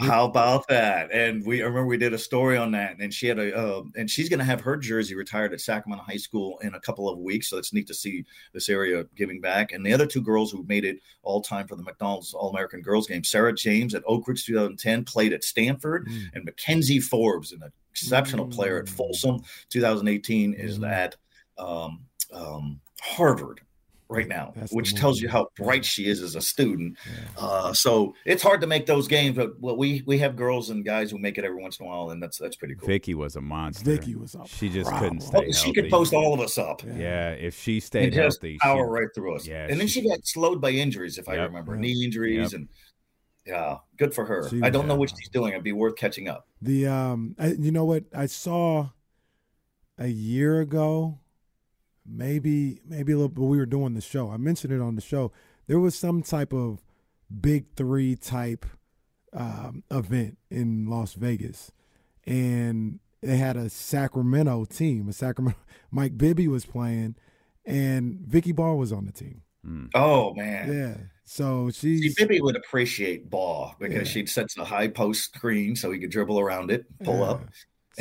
How 0.01 0.27
about 0.27 0.69
that? 0.69 1.11
And 1.11 1.45
we 1.45 1.63
I 1.63 1.65
remember 1.65 1.87
we 1.87 1.97
did 1.97 2.13
a 2.13 2.19
story 2.19 2.59
on 2.59 2.71
that, 2.73 2.99
and 2.99 3.13
she 3.13 3.27
had 3.27 3.39
a 3.39 3.57
uh, 3.57 3.83
and 3.97 4.11
she's 4.11 4.29
going 4.29 4.39
to 4.39 4.45
have 4.45 4.61
her 4.61 4.77
jersey 4.77 5.15
retired 5.15 5.55
at 5.55 5.61
Sacramento 5.61 6.05
High 6.05 6.19
School 6.19 6.59
in 6.63 6.75
a 6.75 6.81
couple 6.81 7.09
of 7.09 7.19
weeks. 7.19 7.49
So 7.49 7.57
it's 7.57 7.73
neat 7.73 7.87
to 7.87 7.95
see 7.95 8.25
this 8.53 8.69
area 8.69 9.05
giving 9.17 9.41
back. 9.41 9.73
And 9.73 9.85
the 9.85 9.93
other 9.95 10.07
two 10.07 10.21
girls 10.21 10.53
who 10.53 10.65
made 10.65 10.85
it 10.85 10.99
all 11.23 11.41
time 11.41 11.67
for 11.67 11.77
the 11.77 11.83
McDonald's 11.83 12.35
All 12.35 12.51
American 12.51 12.83
Girls 12.83 13.07
Game, 13.07 13.25
Sarah 13.25 13.55
James 13.55 13.95
at 13.95 14.03
Oak 14.07 14.29
Ridge 14.29 14.45
2010 14.45 15.05
played 15.05 15.33
at 15.33 15.45
Stanford, 15.45 16.07
mm. 16.07 16.25
and 16.35 16.47
McKenzie 16.47 17.03
Forbes, 17.03 17.53
an 17.53 17.63
exceptional 17.91 18.47
mm. 18.47 18.53
player 18.53 18.79
at 18.81 18.87
mm. 18.87 18.91
Folsom 18.91 19.43
2018, 19.71 20.53
is 20.55 20.79
mm. 20.79 20.91
at 20.91 21.17
um, 21.57 22.01
um, 22.33 22.81
Harvard 23.01 23.63
right 24.11 24.29
now, 24.29 24.53
That's 24.57 24.73
which 24.73 24.95
tells 24.95 25.21
you 25.21 25.29
how 25.29 25.49
bright 25.57 25.85
she 25.85 26.07
is 26.07 26.21
as 26.21 26.35
a 26.35 26.41
student. 26.41 26.99
Yeah. 27.07 27.45
Uh, 27.45 27.73
so 27.73 28.15
it's 28.27 28.43
hard 28.43 28.61
to 28.61 28.67
make 28.67 28.87
those 28.87 29.09
games, 29.09 29.37
but 29.37 29.59
well, 29.61 29.77
we 29.77 30.03
we 30.07 30.19
have 30.19 30.37
girls 30.37 30.71
and 30.71 30.85
guys 30.85 31.11
who 31.11 31.19
make 31.19 31.39
it 31.39 31.45
every 31.45 31.63
once 31.63 31.79
in 31.79 31.87
a 31.87 31.89
while, 31.89 32.11
and 32.11 32.23
that's 32.23 32.37
that's 32.37 32.57
pretty 32.57 32.75
cool. 32.75 32.87
Vicki 32.87 33.15
was 33.15 33.37
a 33.37 33.41
monster. 33.41 33.85
Vicki 33.85 34.17
was 34.17 34.35
a 34.35 34.47
she 34.47 34.69
just 34.69 34.93
couldn't 34.97 35.21
stay. 35.21 35.47
Oh, 35.49 35.53
she 35.53 35.73
could 35.73 35.89
post 35.89 36.13
all 36.13 36.35
of 36.35 36.41
us 36.41 36.59
up. 36.59 36.83
Yeah, 36.85 36.99
yeah 36.99 37.31
if 37.31 37.59
she 37.59 37.81
stayed 37.81 38.13
healthy, 38.13 38.59
power 38.61 38.87
she, 38.87 38.91
right 38.91 39.09
through 39.15 39.37
us. 39.37 39.47
Yeah, 39.47 39.67
and 39.71 39.81
then 39.81 39.87
she, 39.87 40.07
got 40.07 40.19
slowed 40.25 40.61
by 40.61 40.71
injuries, 40.71 41.19
if 41.19 41.29
yep, 41.29 41.39
I 41.39 41.43
remember, 41.45 41.73
yep, 41.73 41.81
knee 41.81 42.05
injuries, 42.05 42.53
yep. 42.53 42.61
and 42.61 42.69
yeah, 43.47 43.77
good 43.97 44.13
for 44.13 44.25
her. 44.25 44.49
She, 44.49 44.61
I 44.63 44.71
don't 44.71 44.83
yeah. 44.83 44.89
know 44.89 44.97
what 44.97 45.11
she's 45.11 45.29
doing. 45.29 45.53
It'd 45.53 45.63
be 45.63 45.73
worth 45.73 45.97
catching 45.97 46.29
up. 46.29 46.49
The 46.61 46.89
um, 46.89 47.37
I, 47.39 47.49
you 47.53 47.71
know 47.71 47.85
what 47.85 48.05
I 48.15 48.27
saw 48.27 48.91
a 49.99 50.09
year 50.09 50.61
ago 50.61 51.20
maybe 52.07 52.81
maybe 52.87 53.13
a 53.13 53.17
little 53.17 53.29
but 53.29 53.45
we 53.45 53.59
were 53.59 53.67
doing 53.67 53.95
the 53.95 54.01
show. 54.01 54.31
I 54.31 54.37
mentioned 54.37 54.73
it 54.73 54.81
on 54.81 54.95
the 54.95 55.01
show. 55.01 55.33
There 55.67 55.79
was 55.79 55.95
some 55.95 56.23
type 56.23 56.53
of 56.53 56.83
big 57.41 57.67
three 57.77 58.17
type 58.17 58.67
um, 59.33 59.85
event 59.91 60.39
in 60.51 60.87
Las 60.87 61.15
Vegas, 61.15 61.73
and 62.27 63.01
they 63.23 63.37
had 63.37 63.57
a 63.57 63.71
Sacramento 63.71 64.65
team. 64.65 65.09
A 65.09 65.13
Sacramento 65.13 65.59
Mike 65.91 66.17
Bibby 66.17 66.49
was 66.49 66.67
playing, 66.67 67.17
and 67.65 68.21
Vicki 68.21 68.53
Baugh 68.53 68.75
was 68.75 68.93
on 68.93 69.07
the 69.07 69.13
team. 69.13 69.43
Mm. 69.67 69.91
Oh 69.95 70.35
man, 70.35 70.73
yeah. 70.73 70.95
So 71.25 71.71
she 71.71 72.13
Bibby 72.17 72.41
would 72.41 72.57
appreciate 72.57 73.31
Baugh 73.31 73.77
because 73.79 74.09
yeah. 74.09 74.13
she'd 74.13 74.29
set 74.29 74.49
a 74.59 74.65
high 74.65 74.89
post 74.89 75.35
screen 75.35 75.77
so 75.77 75.93
he 75.93 75.99
could 76.01 76.11
dribble 76.11 76.41
around 76.41 76.71
it, 76.71 76.87
pull 77.05 77.19
yeah. 77.19 77.31
up. 77.31 77.45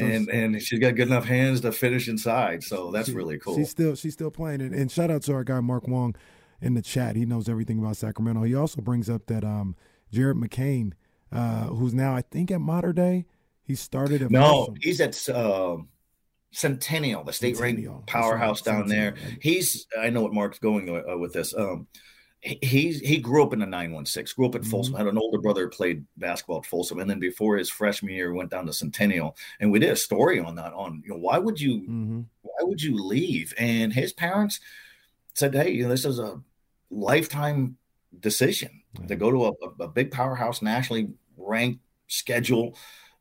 And 0.01 0.29
and 0.29 0.61
she's 0.61 0.79
got 0.79 0.95
good 0.95 1.07
enough 1.07 1.25
hands 1.25 1.61
to 1.61 1.71
finish 1.71 2.07
inside, 2.07 2.63
so 2.63 2.91
that's 2.91 3.09
she, 3.09 3.15
really 3.15 3.37
cool. 3.37 3.55
She's 3.55 3.69
still 3.69 3.95
she's 3.95 4.13
still 4.13 4.31
playing 4.31 4.61
it. 4.61 4.71
And 4.71 4.91
shout 4.91 5.11
out 5.11 5.23
to 5.23 5.33
our 5.33 5.43
guy 5.43 5.59
Mark 5.59 5.87
Wong 5.87 6.15
in 6.61 6.73
the 6.73 6.81
chat. 6.81 7.15
He 7.15 7.25
knows 7.25 7.47
everything 7.49 7.79
about 7.79 7.97
Sacramento. 7.97 8.43
He 8.43 8.55
also 8.55 8.81
brings 8.81 9.09
up 9.09 9.25
that 9.27 9.43
um, 9.43 9.75
Jared 10.11 10.37
McCain, 10.37 10.93
uh, 11.31 11.65
who's 11.65 11.93
now 11.93 12.15
I 12.15 12.21
think 12.21 12.51
at 12.51 12.61
Mater 12.61 12.93
Dei, 12.93 13.25
he 13.63 13.75
started 13.75 14.21
at 14.21 14.31
no, 14.31 14.75
he's 14.81 14.99
at 15.01 15.29
uh, 15.29 15.77
Centennial, 16.51 17.23
the 17.23 17.33
state 17.33 17.59
ranked 17.59 17.87
powerhouse 18.07 18.61
down 18.61 18.87
Centennial. 18.87 19.15
there. 19.15 19.37
He's 19.41 19.87
I 19.99 20.09
know 20.09 20.21
what 20.21 20.33
Mark's 20.33 20.59
going 20.59 20.89
uh, 20.89 21.17
with 21.17 21.33
this. 21.33 21.53
Um, 21.55 21.87
he 22.41 22.93
he 22.93 23.17
grew 23.17 23.43
up 23.43 23.51
in 23.51 23.59
the 23.59 23.65
916 23.65 24.35
grew 24.35 24.47
up 24.47 24.55
at 24.55 24.63
folsom 24.63 24.93
mm-hmm. 24.93 25.05
had 25.05 25.11
an 25.11 25.17
older 25.17 25.39
brother 25.39 25.63
who 25.63 25.69
played 25.69 26.05
basketball 26.17 26.59
at 26.59 26.65
folsom 26.65 26.99
and 26.99 27.09
then 27.09 27.19
before 27.19 27.57
his 27.57 27.69
freshman 27.69 28.13
year 28.13 28.33
went 28.33 28.49
down 28.49 28.65
to 28.65 28.71
centennial 28.71 29.35
and 29.59 29.69
we 29.69 29.77
did 29.77 29.89
a 29.89 29.95
story 29.95 30.39
on 30.39 30.55
that 30.55 30.73
on 30.73 31.01
you 31.05 31.11
know 31.11 31.19
why 31.19 31.37
would 31.37 31.59
you 31.59 31.81
mm-hmm. 31.81 32.21
why 32.41 32.59
would 32.61 32.81
you 32.81 32.95
leave 32.95 33.53
and 33.57 33.91
his 33.91 34.13
parents 34.13 34.61
said 35.33 35.53
hey 35.53 35.69
you 35.71 35.83
know, 35.83 35.89
this 35.89 36.05
is 36.05 36.19
a 36.19 36.41
lifetime 36.89 37.75
decision 38.21 38.81
to 39.07 39.15
go 39.15 39.31
to 39.31 39.45
a, 39.45 39.83
a, 39.83 39.87
big 39.87 40.09
powerhouse 40.09 40.61
nationally 40.61 41.09
ranked 41.37 41.81
schedule 42.07 42.75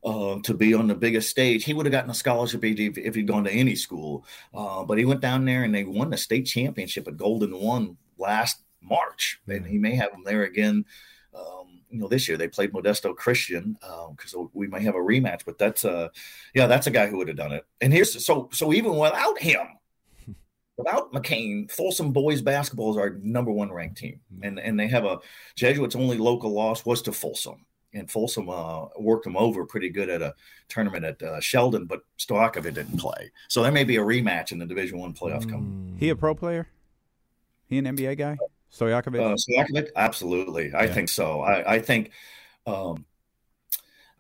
uh, 0.05 0.39
to 0.43 0.55
be 0.55 0.73
on 0.73 0.87
the 0.87 0.95
biggest 0.95 1.29
stage. 1.29 1.65
He 1.65 1.75
would 1.75 1.85
have 1.85 1.93
gotten 1.93 2.11
a 2.11 2.15
scholarship 2.15 2.65
if, 2.65 2.97
if 2.97 3.15
he'd 3.15 3.27
gone 3.27 3.45
to 3.45 3.51
any 3.51 3.75
school. 3.75 4.25
Uh, 4.55 4.85
but 4.85 4.97
he 4.97 5.05
went 5.05 5.21
down 5.21 5.45
there 5.45 5.65
and 5.65 5.75
they 5.75 5.85
won 5.85 6.11
the 6.11 6.17
state 6.17 6.45
championship 6.45 7.07
at 7.07 7.17
Golden 7.17 7.59
One 7.61 7.97
last 8.17 8.63
March, 8.81 9.41
and 9.47 9.67
he 9.67 9.79
may 9.79 9.95
have 9.95 10.13
them 10.13 10.23
there 10.25 10.45
again 10.45 10.85
um, 11.39 11.81
you 11.91 11.99
know, 11.99 12.09
this 12.09 12.29
year 12.29 12.37
they 12.37 12.49
played 12.49 12.73
Modesto 12.73 13.15
Christian 13.15 13.77
because 14.11 14.35
um, 14.35 14.51
we 14.53 14.67
may 14.67 14.83
have 14.83 14.95
a 14.95 14.99
rematch. 14.99 15.43
But 15.45 15.59
that's 15.59 15.85
uh, 15.85 16.09
yeah, 16.55 16.67
that's 16.67 16.87
a 16.87 16.91
guy 16.91 17.07
who 17.07 17.19
would 17.19 17.29
have 17.29 17.37
done 17.37 17.53
it. 17.53 17.65
And 17.81 17.93
here's 17.93 18.25
so 18.25 18.49
so 18.53 18.73
even 18.73 18.97
without 18.97 19.39
him, 19.41 19.67
without 20.77 21.13
McCain, 21.13 21.71
Folsom 21.71 22.13
boys 22.13 22.43
basketball 22.43 22.91
is 22.91 22.97
our 22.97 23.11
number 23.23 23.51
one 23.51 23.73
ranked 23.73 23.99
team, 23.99 24.21
mm-hmm. 24.33 24.45
and 24.45 24.59
and 24.59 24.79
they 24.79 24.89
have 24.89 25.05
a 25.05 25.19
Jesuits' 25.55 25.97
only 25.97 26.19
local 26.19 26.51
loss 26.51 26.85
was 26.85 27.03
to 27.03 27.13
Folsom, 27.13 27.65
and 27.95 28.11
Folsom 28.11 28.49
uh, 28.51 28.87
worked 28.99 29.25
them 29.25 29.37
over 29.37 29.65
pretty 29.65 29.89
good 29.89 30.09
at 30.09 30.23
a 30.23 30.35
tournament 30.69 31.05
at 31.05 31.23
uh, 31.23 31.41
Sheldon, 31.41 31.87
but 31.87 32.03
Stojakovic 32.19 32.75
didn't 32.75 32.99
play, 32.99 33.31
so 33.49 33.63
there 33.63 33.73
may 33.73 33.85
be 33.85 33.97
a 33.97 34.03
rematch 34.03 34.53
in 34.53 34.59
the 34.59 34.67
Division 34.67 34.99
One 34.99 35.15
playoff 35.15 35.45
mm. 35.45 35.51
coming. 35.51 35.97
He 35.99 36.11
a 36.11 36.17
pro 36.17 36.35
player? 36.35 36.69
He 37.69 37.79
an 37.79 37.85
NBA 37.85 38.17
guy? 38.17 38.39
Stojakovic? 38.73 39.21
Uh, 39.21 39.37
Stojakovic, 39.37 39.89
absolutely. 39.97 40.73
I 40.73 40.85
yeah. 40.85 40.95
think 40.95 41.09
so. 41.09 41.41
I, 41.41 41.75
I 41.75 41.79
think. 41.81 42.11
Um, 42.67 43.05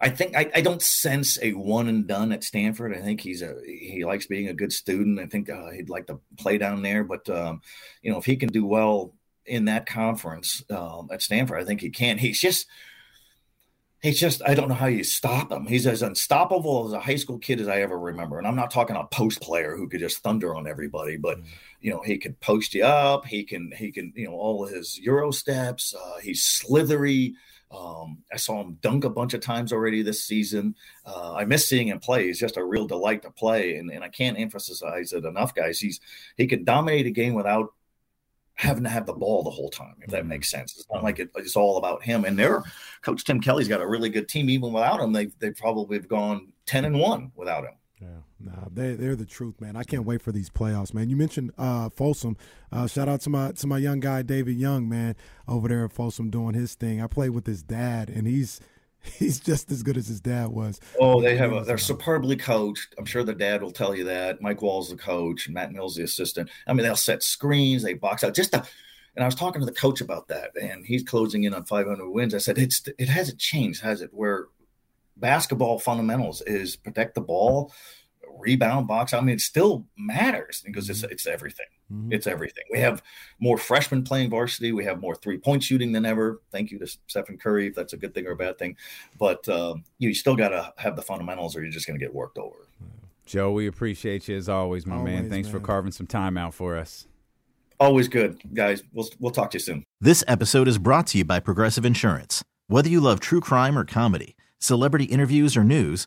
I 0.00 0.10
think 0.10 0.36
I, 0.36 0.48
I, 0.54 0.60
don't 0.60 0.80
sense 0.80 1.38
a 1.42 1.52
one 1.54 1.88
and 1.88 2.06
done 2.06 2.30
at 2.30 2.44
Stanford. 2.44 2.96
I 2.96 3.00
think 3.00 3.20
he's 3.20 3.42
a 3.42 3.56
he 3.66 4.04
likes 4.04 4.26
being 4.26 4.48
a 4.48 4.54
good 4.54 4.72
student. 4.72 5.18
I 5.18 5.26
think 5.26 5.50
uh, 5.50 5.70
he'd 5.70 5.90
like 5.90 6.06
to 6.06 6.20
play 6.38 6.56
down 6.56 6.82
there, 6.82 7.02
but 7.02 7.28
um, 7.28 7.62
you 8.00 8.12
know 8.12 8.18
if 8.18 8.24
he 8.24 8.36
can 8.36 8.48
do 8.48 8.64
well 8.64 9.14
in 9.44 9.64
that 9.64 9.86
conference 9.86 10.62
um, 10.70 11.08
at 11.12 11.20
Stanford, 11.20 11.60
I 11.60 11.64
think 11.64 11.80
he 11.80 11.90
can. 11.90 12.16
He's 12.16 12.40
just 12.40 12.66
he's 14.00 14.20
just 14.20 14.42
I 14.46 14.54
don't 14.54 14.68
know 14.68 14.74
how 14.74 14.86
you 14.86 15.04
stop 15.04 15.50
him. 15.50 15.66
He's 15.66 15.86
as 15.86 16.02
unstoppable 16.02 16.86
as 16.86 16.92
a 16.92 17.00
high 17.00 17.16
school 17.16 17.38
kid 17.38 17.60
as 17.60 17.68
I 17.68 17.80
ever 17.80 17.98
remember. 17.98 18.38
And 18.38 18.46
I'm 18.46 18.56
not 18.56 18.70
talking 18.70 18.96
a 18.96 19.04
post 19.04 19.40
player 19.40 19.76
who 19.76 19.88
could 19.88 20.00
just 20.00 20.18
thunder 20.18 20.54
on 20.54 20.66
everybody, 20.66 21.16
but 21.16 21.38
mm-hmm. 21.38 21.48
you 21.80 21.90
know 21.90 22.02
he 22.02 22.18
can 22.18 22.34
post 22.34 22.74
you 22.74 22.84
up. 22.84 23.26
He 23.26 23.44
can 23.44 23.72
he 23.76 23.92
can 23.92 24.12
you 24.14 24.26
know 24.26 24.34
all 24.34 24.66
his 24.66 24.98
euro 24.98 25.30
steps. 25.30 25.94
Uh, 25.94 26.18
he's 26.18 26.44
slithery. 26.44 27.34
Um, 27.70 28.18
I 28.32 28.38
saw 28.38 28.62
him 28.62 28.78
dunk 28.80 29.04
a 29.04 29.10
bunch 29.10 29.34
of 29.34 29.42
times 29.42 29.74
already 29.74 30.00
this 30.00 30.24
season. 30.24 30.74
Uh, 31.04 31.34
I 31.34 31.44
miss 31.44 31.68
seeing 31.68 31.88
him 31.88 31.98
play. 31.98 32.26
He's 32.26 32.40
just 32.40 32.56
a 32.56 32.64
real 32.64 32.86
delight 32.86 33.22
to 33.22 33.30
play, 33.30 33.76
and, 33.76 33.90
and 33.90 34.02
I 34.02 34.08
can't 34.08 34.38
emphasize 34.38 35.12
it 35.12 35.26
enough, 35.26 35.54
guys. 35.54 35.78
He's 35.78 36.00
he 36.36 36.46
can 36.46 36.64
dominate 36.64 37.06
a 37.06 37.10
game 37.10 37.34
without 37.34 37.74
having 38.58 38.82
to 38.82 38.90
have 38.90 39.06
the 39.06 39.12
ball 39.12 39.44
the 39.44 39.50
whole 39.50 39.70
time, 39.70 39.94
if 40.00 40.10
that 40.10 40.20
mm-hmm. 40.20 40.30
makes 40.30 40.50
sense. 40.50 40.76
It's 40.76 40.86
not 40.92 41.04
like 41.04 41.20
it, 41.20 41.30
it's 41.36 41.54
all 41.54 41.78
about 41.78 42.02
him. 42.02 42.24
And 42.24 42.36
their 42.36 42.64
coach 43.02 43.24
Tim 43.24 43.40
Kelly's 43.40 43.68
got 43.68 43.80
a 43.80 43.86
really 43.86 44.10
good 44.10 44.28
team. 44.28 44.50
Even 44.50 44.72
without 44.72 45.00
him, 45.00 45.12
they 45.12 45.26
they 45.38 45.52
probably 45.52 45.96
have 45.96 46.08
gone 46.08 46.52
ten 46.66 46.84
and 46.84 46.98
one 46.98 47.30
without 47.36 47.64
him. 47.64 47.74
Yeah, 48.00 48.08
nah, 48.40 48.66
they 48.72 48.94
they're 48.94 49.16
the 49.16 49.24
truth, 49.24 49.60
man. 49.60 49.76
I 49.76 49.84
can't 49.84 50.04
wait 50.04 50.22
for 50.22 50.32
these 50.32 50.50
playoffs, 50.50 50.92
man. 50.92 51.08
You 51.08 51.16
mentioned 51.16 51.52
uh, 51.56 51.88
Folsom. 51.90 52.36
Uh, 52.72 52.88
shout 52.88 53.08
out 53.08 53.20
to 53.22 53.30
my 53.30 53.52
to 53.52 53.66
my 53.68 53.78
young 53.78 54.00
guy 54.00 54.22
David 54.22 54.56
Young, 54.56 54.88
man, 54.88 55.14
over 55.46 55.68
there 55.68 55.84
at 55.84 55.92
Folsom 55.92 56.28
doing 56.28 56.54
his 56.54 56.74
thing. 56.74 57.00
I 57.00 57.06
played 57.06 57.30
with 57.30 57.46
his 57.46 57.62
dad, 57.62 58.10
and 58.10 58.26
he's 58.26 58.60
he's 59.18 59.40
just 59.40 59.70
as 59.70 59.82
good 59.82 59.96
as 59.96 60.08
his 60.08 60.20
dad 60.20 60.48
was. 60.48 60.80
Oh, 60.98 61.20
they 61.20 61.36
have 61.36 61.52
a, 61.52 61.62
they're 61.62 61.78
superbly 61.78 62.36
coached. 62.36 62.94
I'm 62.98 63.04
sure 63.04 63.24
the 63.24 63.34
dad 63.34 63.62
will 63.62 63.70
tell 63.70 63.94
you 63.94 64.04
that. 64.04 64.40
Mike 64.40 64.62
Wall's 64.62 64.90
the 64.90 64.96
coach, 64.96 65.48
Matt 65.48 65.72
Mills 65.72 65.96
the 65.96 66.02
assistant. 66.02 66.50
I 66.66 66.72
mean, 66.72 66.84
they'll 66.84 66.96
set 66.96 67.22
screens, 67.22 67.82
they 67.82 67.94
box 67.94 68.24
out 68.24 68.34
just 68.34 68.52
to, 68.52 68.64
and 69.14 69.24
I 69.24 69.26
was 69.26 69.34
talking 69.34 69.60
to 69.60 69.66
the 69.66 69.72
coach 69.72 70.00
about 70.00 70.28
that, 70.28 70.50
and 70.60 70.84
he's 70.84 71.02
closing 71.02 71.44
in 71.44 71.54
on 71.54 71.64
500 71.64 72.08
wins. 72.08 72.34
I 72.34 72.38
said, 72.38 72.58
it's 72.58 72.86
it 72.98 73.08
hasn't 73.08 73.38
changed, 73.38 73.82
has 73.82 74.00
it? 74.00 74.10
Where 74.12 74.46
basketball 75.16 75.78
fundamentals 75.78 76.42
is 76.42 76.76
protect 76.76 77.14
the 77.14 77.20
ball, 77.20 77.72
rebound, 78.38 78.86
box. 78.86 79.12
I 79.12 79.20
mean, 79.20 79.34
it 79.34 79.40
still 79.40 79.86
matters 79.96 80.62
because 80.64 80.88
it's 80.88 81.02
mm-hmm. 81.02 81.12
it's 81.12 81.26
everything. 81.26 81.66
Mm-hmm. 81.92 82.12
It's 82.12 82.26
everything. 82.26 82.64
We 82.70 82.78
have 82.80 83.02
more 83.40 83.58
freshmen 83.58 84.04
playing 84.04 84.30
varsity. 84.30 84.72
We 84.72 84.84
have 84.84 85.00
more 85.00 85.14
three 85.14 85.38
point 85.38 85.62
shooting 85.62 85.92
than 85.92 86.04
ever. 86.04 86.40
Thank 86.52 86.70
you 86.70 86.78
to 86.78 86.86
Stephen 87.06 87.38
Curry, 87.38 87.68
if 87.68 87.74
that's 87.74 87.92
a 87.92 87.96
good 87.96 88.14
thing 88.14 88.26
or 88.26 88.32
a 88.32 88.36
bad 88.36 88.58
thing. 88.58 88.76
But 89.18 89.48
um, 89.48 89.84
you 89.98 90.14
still 90.14 90.36
got 90.36 90.50
to 90.50 90.72
have 90.76 90.96
the 90.96 91.02
fundamentals, 91.02 91.56
or 91.56 91.62
you're 91.62 91.72
just 91.72 91.86
going 91.86 91.98
to 91.98 92.04
get 92.04 92.14
worked 92.14 92.38
over. 92.38 92.68
Joe, 93.26 93.52
we 93.52 93.66
appreciate 93.66 94.26
you 94.28 94.36
as 94.36 94.48
always, 94.48 94.86
my 94.86 94.96
always, 94.96 95.12
man. 95.12 95.30
Thanks 95.30 95.48
man. 95.48 95.60
for 95.60 95.60
carving 95.60 95.92
some 95.92 96.06
time 96.06 96.38
out 96.38 96.54
for 96.54 96.76
us. 96.76 97.06
Always 97.80 98.08
good, 98.08 98.40
guys. 98.54 98.82
We'll 98.92 99.08
we'll 99.20 99.32
talk 99.32 99.50
to 99.52 99.56
you 99.56 99.60
soon. 99.60 99.84
This 100.00 100.24
episode 100.26 100.66
is 100.66 100.78
brought 100.78 101.06
to 101.08 101.18
you 101.18 101.24
by 101.24 101.38
Progressive 101.40 101.84
Insurance. 101.84 102.42
Whether 102.66 102.88
you 102.88 103.00
love 103.00 103.20
true 103.20 103.40
crime 103.40 103.78
or 103.78 103.84
comedy, 103.84 104.34
celebrity 104.58 105.04
interviews 105.04 105.56
or 105.56 105.64
news, 105.64 106.06